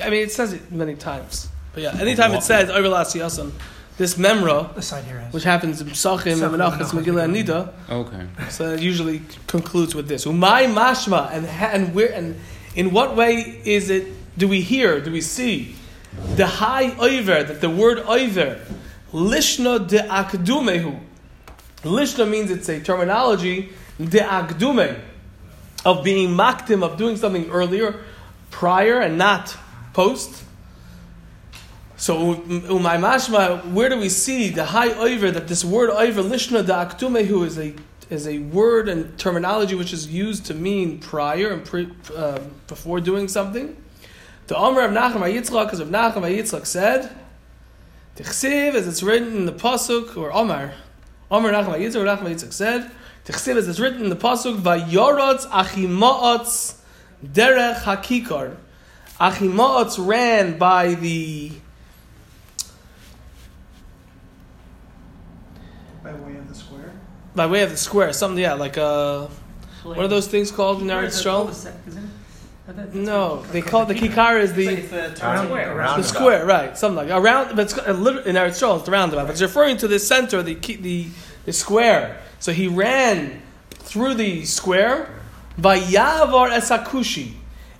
I 0.02 0.10
mean, 0.10 0.22
it 0.22 0.30
says 0.32 0.52
it 0.52 0.70
many 0.70 0.94
times. 0.94 1.48
But 1.72 1.82
yeah, 1.84 1.96
anytime 1.98 2.32
it 2.34 2.42
says 2.42 2.68
over 2.70 2.88
la'asiyason, 2.88 3.50
this 3.96 4.14
memra, 4.16 4.74
The 4.74 4.82
side 4.82 5.04
here 5.04 5.20
has. 5.20 5.32
which 5.32 5.44
happens 5.44 5.80
in 5.80 5.86
Psachim, 5.88 6.34
Psachim, 6.36 6.50
Menachas, 6.56 6.90
Menachos, 6.90 7.02
Megillah, 7.02 7.24
and 7.24 7.34
Nida, 7.36 7.72
Okay. 7.90 8.26
so 8.50 8.72
it 8.72 8.80
usually 8.80 9.22
concludes 9.46 9.94
with 9.94 10.06
this. 10.06 10.26
Umay 10.26 10.66
mashma, 10.72 11.30
and 11.32 11.46
ha- 11.46 11.70
and 11.72 11.94
where 11.94 12.12
and 12.12 12.38
in 12.74 12.90
what 12.92 13.16
way 13.16 13.60
is 13.64 13.88
it? 13.90 14.06
Do 14.38 14.48
we 14.48 14.60
hear? 14.62 15.00
Do 15.00 15.10
we 15.12 15.20
see 15.20 15.76
the 16.36 16.46
high 16.46 16.90
oiver? 17.00 17.42
That 17.46 17.60
the 17.60 17.68
word 17.70 17.98
oiver, 18.06 18.60
lishna 19.12 19.86
de 19.86 19.98
akdumehu. 19.98 21.00
Lishna 21.82 22.28
means 22.28 22.50
it's 22.50 22.68
a 22.68 22.80
terminology 22.80 23.70
de 23.98 24.20
akdume 24.20 25.00
of 25.84 26.04
being 26.04 26.30
maktim 26.30 26.82
of 26.82 26.96
doing 26.96 27.16
something 27.16 27.50
earlier, 27.50 28.00
prior, 28.50 29.00
and 29.00 29.18
not 29.18 29.56
post. 29.92 30.44
So 31.96 32.34
umay 32.36 32.98
mashma, 32.98 33.72
where 33.72 33.88
do 33.88 33.98
we 33.98 34.08
see 34.08 34.50
the 34.50 34.64
high 34.64 34.92
oiver 34.98 35.30
that 35.30 35.48
this 35.48 35.64
word 35.64 35.90
oiver 35.90 36.22
lishna 36.22 36.64
de 36.64 36.72
akdumehu 36.72 37.46
is 37.46 37.58
a 37.58 37.74
is 38.10 38.26
a 38.26 38.38
word 38.38 38.88
and 38.88 39.18
terminology 39.18 39.74
which 39.74 39.92
is 39.92 40.06
used 40.06 40.44
to 40.46 40.54
mean 40.54 40.98
prior 40.98 41.50
and 41.50 41.64
pre, 41.64 41.88
uh, 42.14 42.38
before 42.66 43.00
doing 43.00 43.26
something. 43.26 43.76
The 44.48 44.56
Omer 44.56 44.82
of 44.82 44.90
Nachum 44.90 45.20
Yitzchak, 45.20 45.64
because 45.64 45.80
of 45.80 45.88
Nachum 45.88 46.22
Yitzchak 46.22 46.66
said, 46.66 47.10
Tichsiv, 48.16 48.74
as 48.74 48.86
it's 48.86 49.02
written 49.02 49.36
in 49.36 49.46
the 49.46 49.52
pasuk, 49.52 50.16
or 50.16 50.32
Omer, 50.32 50.74
Omer 51.30 51.50
Nachum 51.50 51.78
Yitzchak, 51.78 51.96
or 51.96 52.04
Nachum 52.04 52.28
Yitzchak 52.28 52.52
said, 52.52 52.90
Tichsiv, 53.24 53.56
as 53.56 53.68
it's 53.68 53.80
written 53.80 54.02
in 54.02 54.10
the 54.10 54.16
pasuk, 54.16 54.58
Vayorotz 54.60 55.46
Achimaotz 55.46 56.76
Derech 57.24 57.82
Hakikar. 57.82 58.56
Achimaotz 59.18 60.04
ran 60.04 60.58
by 60.58 60.94
the 60.94 61.52
By 66.02 66.12
way 66.14 66.36
of 66.36 66.48
the 66.48 66.54
square? 66.54 66.92
by 67.34 67.46
way 67.46 67.62
of 67.62 67.70
the 67.70 67.76
square, 67.76 68.12
something 68.12 68.42
yeah, 68.42 68.54
like 68.54 68.76
uh, 68.76 69.26
what 69.84 69.98
are 70.00 70.08
those 70.08 70.26
things 70.26 70.50
called 70.50 70.82
in 70.82 70.88
Eretz 70.88 71.22
Yisrael? 71.24 71.46
No, 72.92 73.42
they 73.52 73.60
call 73.62 73.82
it 73.82 73.88
the 73.88 73.94
kikar 73.94 74.40
is 74.40 74.52
the 74.54 74.68
It's 74.68 74.90
the 74.90 75.26
Around- 75.26 75.98
the 75.98 76.04
square, 76.04 76.44
right? 76.46 76.76
Something 76.76 77.08
like 77.08 77.10
around, 77.10 77.56
but 77.56 77.62
it's 77.70 77.76
a 77.86 77.92
little 77.92 78.20
in 78.22 78.36
Eretz 78.36 78.60
Yisrael, 78.62 78.76
it's 78.76 78.84
the 78.86 78.92
roundabout. 78.92 79.26
But 79.26 79.32
it's 79.32 79.42
referring 79.42 79.76
to 79.78 79.88
the 79.88 79.98
center, 79.98 80.42
the 80.42 80.54
the 80.54 81.08
the 81.44 81.52
square. 81.52 82.18
So 82.40 82.52
he 82.52 82.66
ran 82.68 83.42
through 83.70 84.14
the 84.14 84.44
square 84.44 85.10
by 85.58 85.78
Yavar 85.78 86.50
Esakushi, 86.50 87.32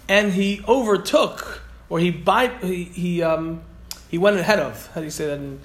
and 0.08 0.32
he 0.32 0.62
overtook, 0.68 1.62
or 1.88 1.98
he 2.00 2.10
by 2.10 2.48
he 2.62 2.84
he 2.84 3.22
um 3.22 3.62
he 4.10 4.18
went 4.18 4.36
ahead 4.38 4.58
of. 4.58 4.88
How 4.94 5.00
do 5.00 5.04
you 5.04 5.10
say 5.10 5.26
that? 5.26 5.34
In, 5.38 5.60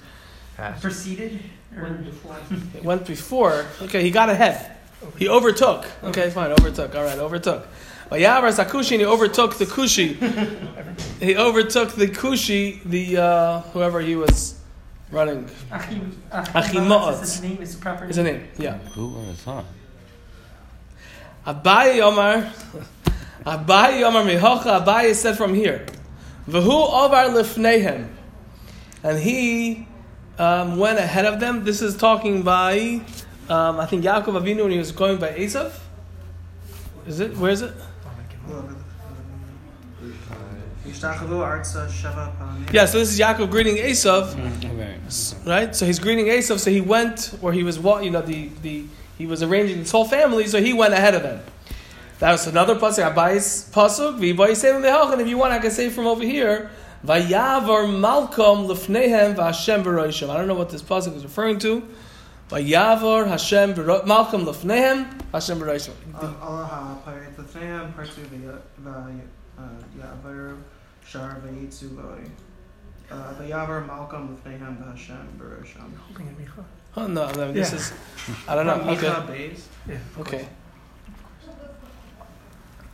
Proceeded? 0.80 1.40
Or 1.76 1.82
When 1.84 2.02
before. 2.04 2.36
went 2.82 3.06
before. 3.06 3.66
Okay, 3.82 4.02
he 4.02 4.10
got 4.10 4.28
ahead. 4.30 4.74
He 5.16 5.28
overtook. 5.28 5.86
Okay, 6.02 6.30
fine, 6.30 6.50
overtook. 6.50 6.96
All 6.96 7.04
right, 7.04 7.18
overtook. 7.18 7.68
By 8.10 8.20
Yavar 8.20 8.48
Esakushi, 8.48 8.92
and 8.92 9.00
he 9.00 9.06
overtook 9.06 9.56
the 9.56 9.66
Kushi. 9.66 10.16
he 11.20 11.36
overtook 11.36 11.90
the 11.90 12.06
Kushi, 12.08 12.82
the 12.84 13.18
uh, 13.18 13.60
whoever 13.72 14.00
he 14.00 14.16
was 14.16 14.58
running. 15.10 15.48
Achim, 15.70 16.22
Achima'at. 16.32 17.22
Is 17.22 17.34
his 17.34 17.42
name? 17.42 17.62
Is 17.62 17.76
the 17.76 17.82
proper 17.82 18.06
Is 18.06 18.16
a 18.16 18.22
name, 18.22 18.48
yeah. 18.56 18.78
Who 18.78 19.08
would 19.08 19.26
have 19.26 19.38
thought? 19.38 19.64
Abai 21.46 22.00
Omar, 22.00 22.50
Abai 23.44 24.02
Omar 24.02 24.22
Mihocha, 24.24 24.84
Abai 24.84 25.04
is 25.04 25.20
said 25.20 25.36
from 25.36 25.52
here. 25.52 25.84
V'hu 26.48 26.90
Ovar 26.90 27.28
Lifnehem. 27.28 28.08
And 29.02 29.18
he 29.18 29.86
um, 30.38 30.78
went 30.78 30.98
ahead 30.98 31.26
of 31.26 31.40
them. 31.40 31.64
This 31.64 31.82
is 31.82 31.96
talking 31.96 32.42
by, 32.42 33.02
um, 33.50 33.78
I 33.78 33.86
think 33.86 34.04
Yaakov 34.04 34.40
Avinu 34.40 34.62
when 34.62 34.72
he 34.72 34.78
was 34.78 34.92
going 34.92 35.18
by 35.18 35.32
Esav. 35.32 35.78
Is 37.06 37.20
it? 37.20 37.36
Where 37.36 37.50
is 37.50 37.62
it? 37.62 37.74
Yeah, 42.72 42.86
so 42.86 42.98
this 42.98 43.10
is 43.12 43.18
Yaakov 43.18 43.50
greeting 43.50 43.76
Esav, 43.76 44.34
right? 45.46 45.74
So 45.74 45.84
he's 45.86 45.98
greeting 45.98 46.26
Esav. 46.26 46.58
So 46.58 46.70
he 46.70 46.80
went, 46.80 47.34
or 47.42 47.52
he 47.52 47.62
was, 47.62 47.78
wa- 47.78 47.98
you 48.00 48.10
know, 48.10 48.22
the, 48.22 48.50
the 48.62 48.84
he 49.18 49.26
was 49.26 49.42
arranging 49.42 49.78
his 49.78 49.90
whole 49.90 50.04
family. 50.06 50.46
So 50.46 50.62
he 50.62 50.72
went 50.72 50.94
ahead 50.94 51.14
of 51.14 51.22
them. 51.22 51.40
That 52.20 52.32
was 52.32 52.46
another 52.46 52.74
pasuk. 52.76 53.12
Abayis 53.14 53.70
pasuk. 53.70 54.18
V'yibayisem 54.18 54.82
lehachan. 54.82 55.20
If 55.20 55.28
you 55.28 55.36
want, 55.38 55.52
I 55.52 55.58
can 55.58 55.70
say 55.70 55.90
from 55.90 56.06
over 56.06 56.24
here. 56.24 56.70
Vayavar 57.04 57.86
malkom 57.86 58.66
lefnehem 58.68 59.36
b'roishim. 59.36 60.30
I 60.30 60.36
don't 60.36 60.48
know 60.48 60.54
what 60.54 60.70
this 60.70 60.82
pasuk 60.82 61.16
is 61.16 61.22
referring 61.22 61.58
to. 61.60 61.86
Vayavar 62.50 63.26
Hashem 63.28 63.74
b'ro- 63.74 64.04
malkom 64.04 64.44
lefnehem 64.46 65.06
Hashem 65.32 65.58
b'roishim. 65.60 65.92
Allah 66.14 66.66
ha'payet 67.04 67.36
l'fnehem 67.38 67.92
partu 67.94 68.22
v'yavar 69.58 70.56
shar 71.06 71.40
v'yitzu 71.44 71.96
loy. 71.96 72.24
Uh, 73.10 73.14
V'yavar 73.40 73.86
malcolm 73.86 74.36
l'fnehem 74.36 74.76
v'Hashem 74.82 75.26
b'rosham. 75.38 75.90
Holding 76.06 76.26
it, 76.28 76.38
Micha. 76.38 76.64
Oh 76.96 77.06
no, 77.06 77.24
I 77.24 77.32
this 77.52 77.70
Yeah. 77.72 77.76
is. 77.78 77.92
I 78.48 78.54
don't 78.54 78.66
know. 78.66 78.80
Okay. 78.92 79.52
Yeah. 79.86 79.98
Okay. 80.20 80.48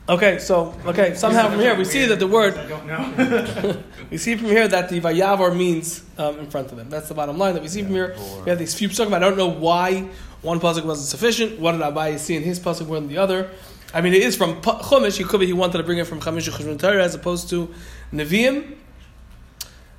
Course. 0.07 0.17
Okay. 0.17 0.39
So 0.39 0.73
okay. 0.85 1.15
Somehow 1.15 1.49
from 1.49 1.59
here 1.59 1.75
we 1.75 1.85
see 1.85 2.05
that 2.05 2.19
the 2.19 2.27
word 2.27 2.57
I 2.57 2.67
don't 2.67 2.85
know. 2.87 3.83
we 4.11 4.17
see 4.17 4.35
from 4.35 4.47
here 4.47 4.67
that 4.67 4.89
the 4.89 4.99
vayavar 5.01 5.55
means 5.55 6.03
um, 6.17 6.39
in 6.39 6.49
front 6.49 6.71
of 6.71 6.77
them. 6.77 6.89
That's 6.89 7.07
the 7.07 7.15
bottom 7.15 7.37
line 7.37 7.53
that 7.53 7.63
we 7.63 7.69
see 7.69 7.83
from 7.83 7.93
here. 7.93 8.15
We 8.43 8.49
have 8.49 8.59
these 8.59 8.73
few 8.73 8.89
psukim. 8.89 9.13
I 9.13 9.19
don't 9.19 9.37
know 9.37 9.47
why 9.49 10.09
one 10.41 10.59
pasuk 10.59 10.85
wasn't 10.85 11.07
sufficient. 11.07 11.59
What 11.59 11.73
did 11.73 11.81
Abayi 11.81 12.19
see 12.19 12.35
in 12.35 12.43
his 12.43 12.59
pasuk 12.59 12.87
more 12.87 12.99
than 12.99 13.07
the 13.09 13.17
other? 13.17 13.49
I 13.93 14.01
mean, 14.01 14.13
it 14.13 14.23
is 14.23 14.35
from 14.35 14.61
Pa- 14.61 14.81
Chumash. 14.81 15.19
It 15.19 15.27
could 15.27 15.39
be 15.39 15.45
he 15.45 15.53
wanted 15.53 15.77
to 15.77 15.83
bring 15.83 15.97
it 15.99 16.05
from 16.05 16.19
Chumash 16.19 16.49
Cheshvan 16.49 16.77
Torah 16.77 17.03
as 17.03 17.15
opposed 17.15 17.49
to 17.49 17.73
Nevi'im. 18.11 18.75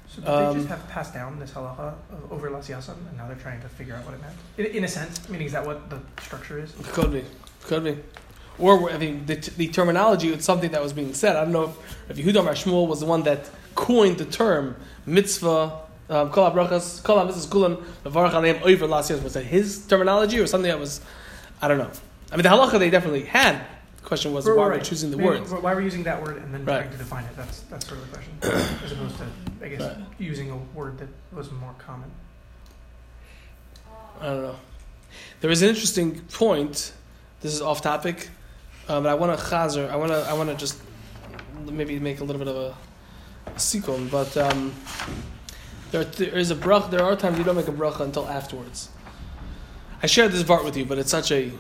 So 0.09 0.21
did 0.21 0.29
Um, 0.29 0.53
they 0.55 0.59
just 0.61 0.69
have 0.69 0.89
passed 0.89 1.15
down 1.15 1.39
this 1.39 1.51
halacha 1.51 1.95
over 2.31 2.51
Las 2.51 2.69
Yasan, 2.69 2.97
and 3.09 3.17
now 3.17 3.27
they're 3.27 3.37
trying 3.37 3.61
to 3.63 3.69
figure 3.69 3.95
out 3.95 4.05
what 4.05 4.15
it 4.15 4.21
meant? 4.21 4.35
In, 4.59 4.67
in 4.67 4.85
a 4.85 4.89
sense, 4.89 5.21
I 5.27 5.33
meaning 5.33 5.47
is 5.47 5.53
that 5.53 5.65
what 5.67 5.91
the 5.91 5.99
structure 6.21 6.59
is? 6.59 6.75
Could 6.93 7.13
be, 7.13 7.25
could 7.63 7.85
be. 7.85 7.99
Or 8.59 8.91
I 8.91 8.99
mean, 8.99 9.27
the, 9.27 9.35
the 9.35 9.69
terminology 9.69 10.29
it's 10.33 10.45
something 10.45 10.71
that 10.71 10.83
was 10.83 10.93
being 10.93 11.13
said. 11.15 11.37
I 11.37 11.45
don't 11.45 11.53
know 11.53 11.75
if, 12.09 12.11
if 12.11 12.17
Yehuda 12.25 12.45
Mar 12.45 12.55
Shmuel 12.55 12.89
was 12.89 13.01
the 13.01 13.07
one 13.07 13.23
that 13.25 13.51
coined 13.75 14.19
the 14.19 14.25
term 14.25 14.77
mitzvah. 15.05 15.81
Um, 16.09 16.31
kol 16.31 16.49
habrachas, 16.49 17.03
kol 17.03 17.19
ha-mitzvahs 17.19 17.49
kulam, 17.49 17.85
levarach 18.05 18.31
aleim 18.33 18.63
over 18.63 18.87
last 18.87 19.11
year. 19.11 19.19
Was 19.21 19.35
that 19.35 19.45
his 19.45 19.85
terminology 19.87 20.39
or 20.39 20.47
something 20.47 20.71
that 20.71 20.79
was, 20.79 21.01
I 21.61 21.67
don't 21.67 21.79
know. 21.79 21.91
I 22.31 22.37
mean, 22.37 22.45
the 22.45 22.49
halacha 22.49 22.79
they 22.79 22.91
definitely 22.91 23.25
had. 23.25 23.61
The 23.97 24.03
question 24.05 24.33
was 24.33 24.47
Right, 24.47 24.57
why 24.57 24.69
right, 24.69 24.79
we're 24.79 24.85
choosing 24.85 25.11
the 25.11 25.17
Maybe 25.17 25.29
words. 25.41 25.51
Why 25.51 25.75
we're 25.75 25.81
using 25.81 26.05
that 26.05 26.23
word 26.23 26.37
and 26.37 26.55
then 26.55 26.65
Right. 26.65 26.79
trying 26.83 26.93
to 26.93 26.97
define 26.99 27.25
it? 27.25 27.37
That's 27.37 27.61
that's 27.63 27.87
sort 27.89 28.01
of 28.01 28.09
the 28.09 28.17
question, 28.17 28.33
as 28.85 28.93
opposed 28.93 29.17
to 29.19 29.27
I 29.65 29.69
guess 29.69 29.81
Right. 29.81 29.97
using 30.19 30.51
a 30.53 30.57
word 30.79 30.99
that 30.99 31.09
was 31.33 31.51
more 31.51 31.75
common. 31.79 32.09
I 34.21 34.27
don't 34.27 34.43
know. 34.43 34.57
There 35.41 35.51
is 35.51 35.63
an 35.63 35.69
interesting 35.69 36.21
point. 36.33 36.93
This 37.41 37.53
is 37.53 37.61
off 37.61 37.83
topic, 37.83 38.29
um, 38.89 39.03
but 39.03 39.07
I 39.07 39.15
want 39.15 39.39
to 39.39 39.45
chazer. 39.45 39.91
I 39.91 39.97
want 39.97 40.13
to. 40.13 40.19
I 40.19 40.33
want 40.35 40.51
to 40.51 40.57
just 40.57 40.81
maybe 41.71 41.99
make 41.99 42.21
a 42.21 42.25
little 42.25 42.39
bit 42.39 42.49
of 42.49 42.57
a, 42.57 42.77
a 43.47 43.55
sikon. 43.57 44.11
But 44.11 44.37
um, 44.37 44.75
there, 45.91 46.05
there 46.05 46.39
is 46.39 46.51
a 46.51 46.55
brach. 46.55 46.91
There 46.91 47.03
are 47.03 47.17
times 47.17 47.39
you 47.39 47.45
don't 47.45 47.57
make 47.57 47.69
a 47.69 47.73
bracha 47.73 48.01
until 48.01 48.29
afterwards. 48.29 48.91
I 50.03 50.07
shared 50.07 50.33
this 50.33 50.43
vart 50.43 50.65
with 50.65 50.77
you, 50.77 50.85
but 50.85 50.99
it's 50.99 51.11
such 51.11 51.33
a 51.33 51.51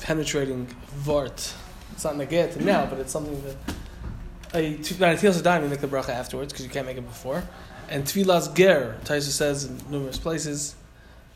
penetrating 0.00 0.66
vart. 0.98 1.54
It's 1.92 2.04
not 2.04 2.14
naget 2.14 2.60
now, 2.60 2.86
but 2.86 2.98
it's 2.98 3.12
something 3.12 3.40
that 3.42 3.56
a 4.54 4.76
tefillas 4.78 5.40
adayim 5.40 5.62
you 5.62 5.68
make 5.68 5.80
the 5.80 5.86
bracha 5.86 6.10
afterwards 6.10 6.52
because 6.52 6.64
you 6.64 6.70
can't 6.70 6.86
make 6.86 6.96
it 6.96 7.06
before. 7.06 7.44
And 7.88 8.04
tefillas 8.04 8.54
ger, 8.54 8.96
Taisa 9.04 9.30
says 9.30 9.64
in 9.64 9.80
numerous 9.90 10.18
places, 10.18 10.74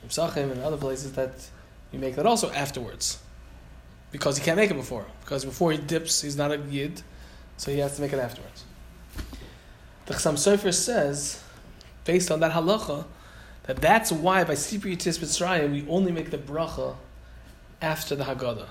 in 0.02 0.08
Psachim 0.08 0.50
and 0.50 0.62
other 0.62 0.76
places 0.76 1.12
that 1.12 1.48
you 1.92 1.98
make 1.98 2.16
that 2.16 2.26
also 2.26 2.50
afterwards. 2.50 3.18
Because 4.16 4.38
he 4.38 4.42
can't 4.42 4.56
make 4.56 4.70
it 4.70 4.74
before. 4.74 5.04
Because 5.20 5.44
before 5.44 5.72
he 5.72 5.76
dips, 5.76 6.22
he's 6.22 6.38
not 6.38 6.50
a 6.50 6.56
yid, 6.56 7.02
so 7.58 7.70
he 7.70 7.80
has 7.80 7.96
to 7.96 8.00
make 8.00 8.14
it 8.14 8.18
afterwards. 8.18 8.64
The 10.06 10.14
Chassam 10.14 10.36
Sofer 10.36 10.72
says, 10.72 11.42
based 12.04 12.30
on 12.30 12.40
that 12.40 12.52
halacha, 12.52 13.04
that 13.64 13.76
that's 13.76 14.10
why 14.10 14.42
by 14.44 14.54
Sipri 14.54 14.96
Yitzis 14.96 15.18
Mitzrayim 15.18 15.70
we 15.70 15.86
only 15.86 16.12
make 16.12 16.30
the 16.30 16.38
bracha 16.38 16.96
after 17.82 18.16
the 18.16 18.24
Haggadah. 18.24 18.68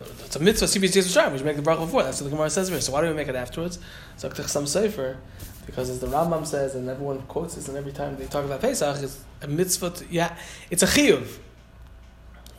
It's 0.00 0.36
a 0.36 0.40
mitzvah 0.40 0.66
Sipri 0.66 0.88
Yitzis 0.88 1.06
Mitzrayim, 1.06 1.32
we 1.32 1.38
should 1.38 1.46
make 1.46 1.56
the 1.56 1.62
bracha 1.62 1.86
before. 1.86 2.02
That's 2.02 2.20
what 2.20 2.24
the 2.24 2.36
Gemara 2.36 2.50
says 2.50 2.68
here. 2.68 2.82
So 2.82 2.92
why 2.92 3.00
do 3.00 3.06
we 3.06 3.14
make 3.14 3.28
it 3.28 3.36
afterwards? 3.36 3.78
So 4.18 4.28
the 4.28 4.42
Chassam 4.42 4.64
Sofer, 4.64 5.16
because 5.64 5.88
as 5.88 6.00
the 6.00 6.08
Rambam 6.08 6.46
says, 6.46 6.74
and 6.74 6.90
everyone 6.90 7.22
quotes 7.22 7.54
this, 7.54 7.68
and 7.68 7.76
every 7.78 7.92
time 7.92 8.16
they 8.16 8.26
talk 8.26 8.44
about 8.44 8.60
Pesach, 8.60 9.02
is 9.02 9.24
a 9.40 9.46
mitzvah. 9.46 9.90
To, 9.90 10.04
yeah, 10.10 10.36
it's 10.70 10.82
a 10.82 10.86
chiyuv. 10.86 11.38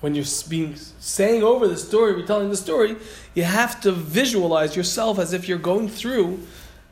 When 0.05 0.13
you're 0.13 0.31
being 0.47 0.75
saying 0.99 1.41
over 1.41 1.67
the 1.67 1.77
story, 1.77 2.13
retelling 2.13 2.51
the 2.51 2.55
story, 2.55 2.95
you 3.33 3.41
have 3.41 3.81
to 3.81 3.91
visualize 3.91 4.75
yourself 4.75 5.17
as 5.17 5.33
if 5.33 5.47
you're 5.47 5.57
going 5.57 5.89
through 5.89 6.45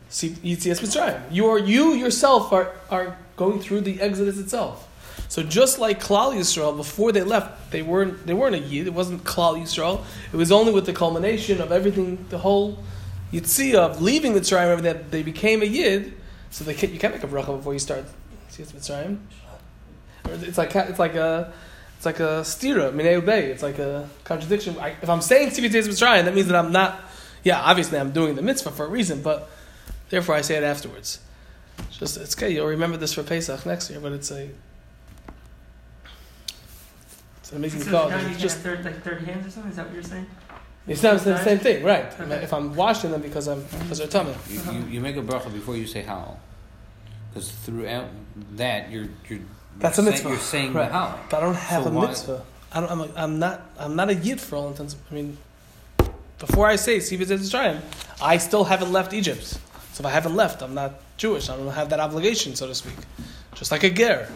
Yitzias 0.10 0.82
Mitzrayim. 0.82 1.21
You 1.30 1.45
are 1.45 1.60
you 1.60 1.93
yourself 1.93 2.52
are 2.52 2.71
are 2.89 3.15
going 3.36 3.60
through 3.60 3.82
the 3.82 4.02
Exodus 4.02 4.39
itself. 4.39 4.89
So 5.28 5.43
just 5.43 5.78
like 5.78 6.02
Klal 6.02 6.34
Yisrael, 6.34 6.76
before 6.76 7.12
they 7.12 7.21
left, 7.21 7.69
they 7.69 7.84
weren't 7.84 8.26
they 8.26 8.34
weren't 8.34 8.56
a 8.56 8.63
Yid. 8.71 8.88
It 8.88 8.95
wasn't 8.95 9.23
Klal 9.23 9.62
Yisrael. 9.62 10.04
It 10.34 10.38
was 10.38 10.52
only 10.52 10.73
with 10.73 10.88
the 10.88 10.93
culmination 10.93 11.62
of 11.62 11.71
everything, 11.71 12.26
the 12.30 12.39
whole 12.39 12.80
Yitzia 13.32 13.76
of 13.76 14.02
leaving 14.02 14.34
the 14.34 14.39
Mitzrayim, 14.41 14.82
that 14.82 15.12
they 15.12 15.21
became 15.21 15.62
a 15.62 15.65
Yid. 15.65 16.13
So 16.49 16.63
they 16.63 16.73
can't, 16.73 16.91
you 16.91 16.97
can't 16.97 17.13
make 17.13 17.23
a 17.23 17.28
bracha 17.28 17.56
before 17.58 17.73
you 17.73 17.80
start 17.89 18.06
Yitzias 18.49 18.73
Mitzrayim. 18.73 19.19
It's 20.49 20.58
like 20.58 20.76
it's 20.76 20.97
like 20.97 21.13
a 21.13 21.54
it's 22.03 22.05
like 22.05 22.19
a 22.19 22.41
stira 22.41 22.91
minei 22.91 23.25
bay. 23.25 23.49
It's 23.49 23.63
like 23.63 23.79
a 23.79 24.09
contradiction. 24.25 24.77
I, 24.77 24.89
if 25.01 25.09
I'm 25.09 25.21
saying 25.21 25.51
Yitzias 25.51 25.87
Mitzrayim, 25.87 26.25
that 26.25 26.35
means 26.35 26.47
that 26.47 26.57
I'm 26.57 26.73
not. 26.73 26.99
Yeah, 27.43 27.61
obviously 27.61 27.97
I'm 27.97 28.11
doing 28.11 28.35
the 28.35 28.41
mitzvah 28.41 28.71
for 28.71 28.85
a 28.85 28.89
reason, 28.89 29.21
but 29.21 29.49
therefore 30.09 30.35
I 30.35 30.41
say 30.41 30.55
it 30.55 30.63
afterwards. 30.63 31.21
It's 31.79 31.97
just 31.99 32.17
it's 32.17 32.35
okay. 32.37 32.49
You'll 32.49 32.67
remember 32.67 32.97
this 32.97 33.13
for 33.13 33.23
Pesach 33.23 33.65
next 33.65 33.89
year, 33.89 34.01
but 34.01 34.11
it's 34.11 34.29
a 34.31 34.49
it's 37.37 37.51
an 37.51 37.57
amazing 37.59 37.83
so 37.83 37.91
thought. 37.91 38.09
now 38.09 38.19
you 38.19 38.27
It's 38.27 38.41
just 38.41 38.57
third, 38.57 38.83
like 38.83 39.01
third 39.01 39.21
hands 39.21 39.47
or 39.47 39.51
something? 39.51 39.71
Is 39.71 39.77
that 39.77 39.85
what 39.85 39.93
you're 39.93 40.03
saying? 40.03 40.25
it's 40.85 41.03
not 41.03 41.15
it's 41.15 41.23
the 41.23 41.41
same 41.41 41.59
thing, 41.59 41.85
right? 41.85 42.19
Okay. 42.19 42.43
If 42.43 42.51
I'm 42.51 42.75
washing 42.75 43.11
them 43.11 43.21
because 43.21 43.47
I'm 43.47 43.63
because 43.79 43.99
they're 43.99 44.07
tummy. 44.07 44.35
You, 44.49 44.59
you, 44.73 44.85
you 44.87 44.99
make 44.99 45.15
a 45.15 45.21
bracha 45.21 45.53
before 45.53 45.77
you 45.77 45.87
say 45.87 46.01
how. 46.01 46.35
Because 47.29 47.49
throughout 47.49 48.09
that, 48.57 48.91
you're, 48.91 49.07
you're, 49.27 49.39
That's 49.79 49.97
a 49.97 50.01
mitzvah. 50.03 50.29
You're 50.29 50.38
saying 50.39 50.73
Right. 50.73 50.91
how. 50.91 51.19
But 51.29 51.38
I 51.38 51.39
don't 51.41 51.55
have 51.55 51.83
So 51.83 51.89
a 51.89 51.93
why- 51.93 52.07
mitzvah. 52.07 52.43
I 52.75 52.79
don't, 52.79 52.91
I'm, 52.91 53.01
a, 53.01 53.09
I'm 53.15 53.39
not 53.39 53.62
I'm 53.77 53.95
not 53.95 54.09
a 54.09 54.15
yid 54.15 54.41
for 54.41 54.55
all 54.55 54.67
intents. 54.69 54.95
I 55.12 55.13
mean, 55.13 55.38
before 56.39 56.65
I 56.67 56.75
say 56.75 56.97
Sivit 56.97 57.27
Mitzrayim, 57.27 57.81
I 58.21 58.38
still 58.38 58.63
haven't 58.63 58.91
left 58.91 59.13
Egypt. 59.13 59.43
So 59.45 60.01
if 60.01 60.05
I 60.05 60.09
haven't 60.09 60.36
left, 60.36 60.63
I'm 60.63 60.73
not 60.73 60.93
Jewish. 61.17 61.49
I 61.49 61.55
don't 61.55 61.67
have 61.71 61.89
that 61.89 61.99
obligation, 61.99 62.55
so 62.55 62.65
to 62.65 62.73
speak. 62.73 62.95
Just 63.53 63.71
like 63.71 63.83
a 63.83 63.91
ger. 63.91 64.27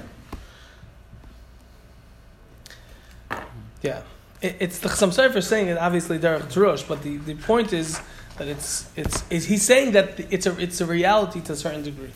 Yeah, 3.82 4.02
it, 4.41 4.56
it's 4.60 4.80
the 4.80 4.89
I'm 5.04 5.12
sorry 5.12 5.32
for 5.32 5.41
saying 5.41 5.67
it. 5.67 5.78
Obviously, 5.78 6.17
Derek 6.17 6.43
Terosh, 6.43 6.88
but 6.88 7.02
the, 7.04 7.17
the 7.17 7.36
point 7.36 7.73
is 7.73 8.00
that 8.38 8.47
it's 8.47 8.88
it's 8.95 9.23
is 9.30 9.45
he's 9.45 9.63
saying 9.63 9.91
that 9.93 10.19
it's 10.32 10.45
a 10.45 10.58
it's 10.60 10.82
a 10.82 10.86
reality 10.86 11.41
to 11.41 11.54
a 11.54 11.56
certain 11.56 11.84
degree. 11.84 12.12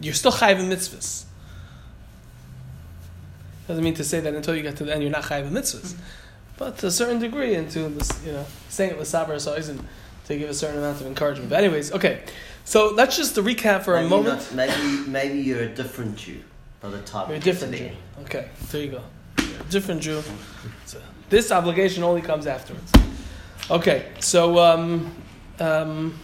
You're 0.00 0.14
still 0.14 0.32
chayiv 0.32 0.58
in 0.60 0.68
mitzvahs. 0.70 1.24
Doesn't 3.70 3.84
mean 3.84 3.94
to 3.94 4.02
say 4.02 4.18
that 4.18 4.34
until 4.34 4.56
you 4.56 4.62
get 4.62 4.76
to 4.78 4.84
the 4.84 4.92
end 4.92 5.00
you're 5.00 5.12
not 5.12 5.22
chayiv 5.22 5.46
in 5.46 5.52
mitzvahs, 5.52 5.94
but 6.56 6.76
to 6.78 6.88
a 6.88 6.90
certain 6.90 7.20
degree, 7.20 7.54
and 7.54 7.70
to 7.70 7.88
this, 7.88 8.10
you 8.26 8.32
know, 8.32 8.44
saying 8.68 8.90
it 8.90 8.98
with 8.98 9.06
sabar 9.06 9.36
isn't 9.36 9.80
to 10.24 10.36
give 10.36 10.50
a 10.50 10.54
certain 10.54 10.78
amount 10.78 11.00
of 11.00 11.06
encouragement. 11.06 11.50
But 11.50 11.62
anyways, 11.62 11.92
okay. 11.92 12.24
So 12.64 12.92
let's 12.92 13.16
just 13.16 13.36
recap 13.36 13.84
for 13.84 13.96
a 13.96 14.08
moment. 14.08 14.40
not- 14.40 14.54
maybe 14.56 15.08
maybe 15.08 15.38
you're 15.38 15.62
a 15.62 15.68
different 15.68 16.16
Jew 16.16 16.40
by 16.80 16.88
the 16.88 17.00
time 17.02 17.28
You're 17.28 17.36
a 17.36 17.38
you 17.38 17.44
get 17.44 17.60
to 17.60 17.66
different 17.66 17.92
Jew. 17.92 18.24
Okay, 18.24 18.48
there 18.72 18.82
you 18.82 18.90
go. 18.90 19.02
Different 19.70 20.02
Jew. 20.02 20.20
So 20.86 21.00
this 21.28 21.52
obligation 21.52 22.02
only 22.02 22.22
comes 22.22 22.48
afterwards. 22.48 22.90
Okay, 23.70 24.08
so 24.18 24.58
um, 24.58 25.14
um, 25.60 26.18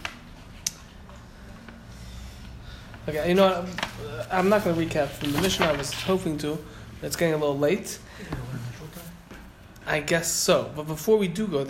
okay, 3.07 3.29
you 3.29 3.35
know, 3.35 3.61
what, 3.61 4.27
I'm 4.33 4.49
not 4.49 4.65
going 4.65 4.75
to 4.75 4.85
recap 4.85 5.07
from 5.07 5.31
the 5.31 5.41
mission. 5.41 5.63
I 5.63 5.71
was 5.71 5.93
hoping 5.93 6.37
to. 6.39 6.57
It's 7.01 7.15
getting 7.15 7.35
a 7.35 7.37
little 7.37 7.57
late. 7.57 7.99
I 9.85 9.99
guess 10.01 10.31
so. 10.31 10.71
But 10.75 10.83
before 10.83 11.17
we 11.17 11.27
do 11.27 11.47
go 11.47 11.63
there. 11.63 11.65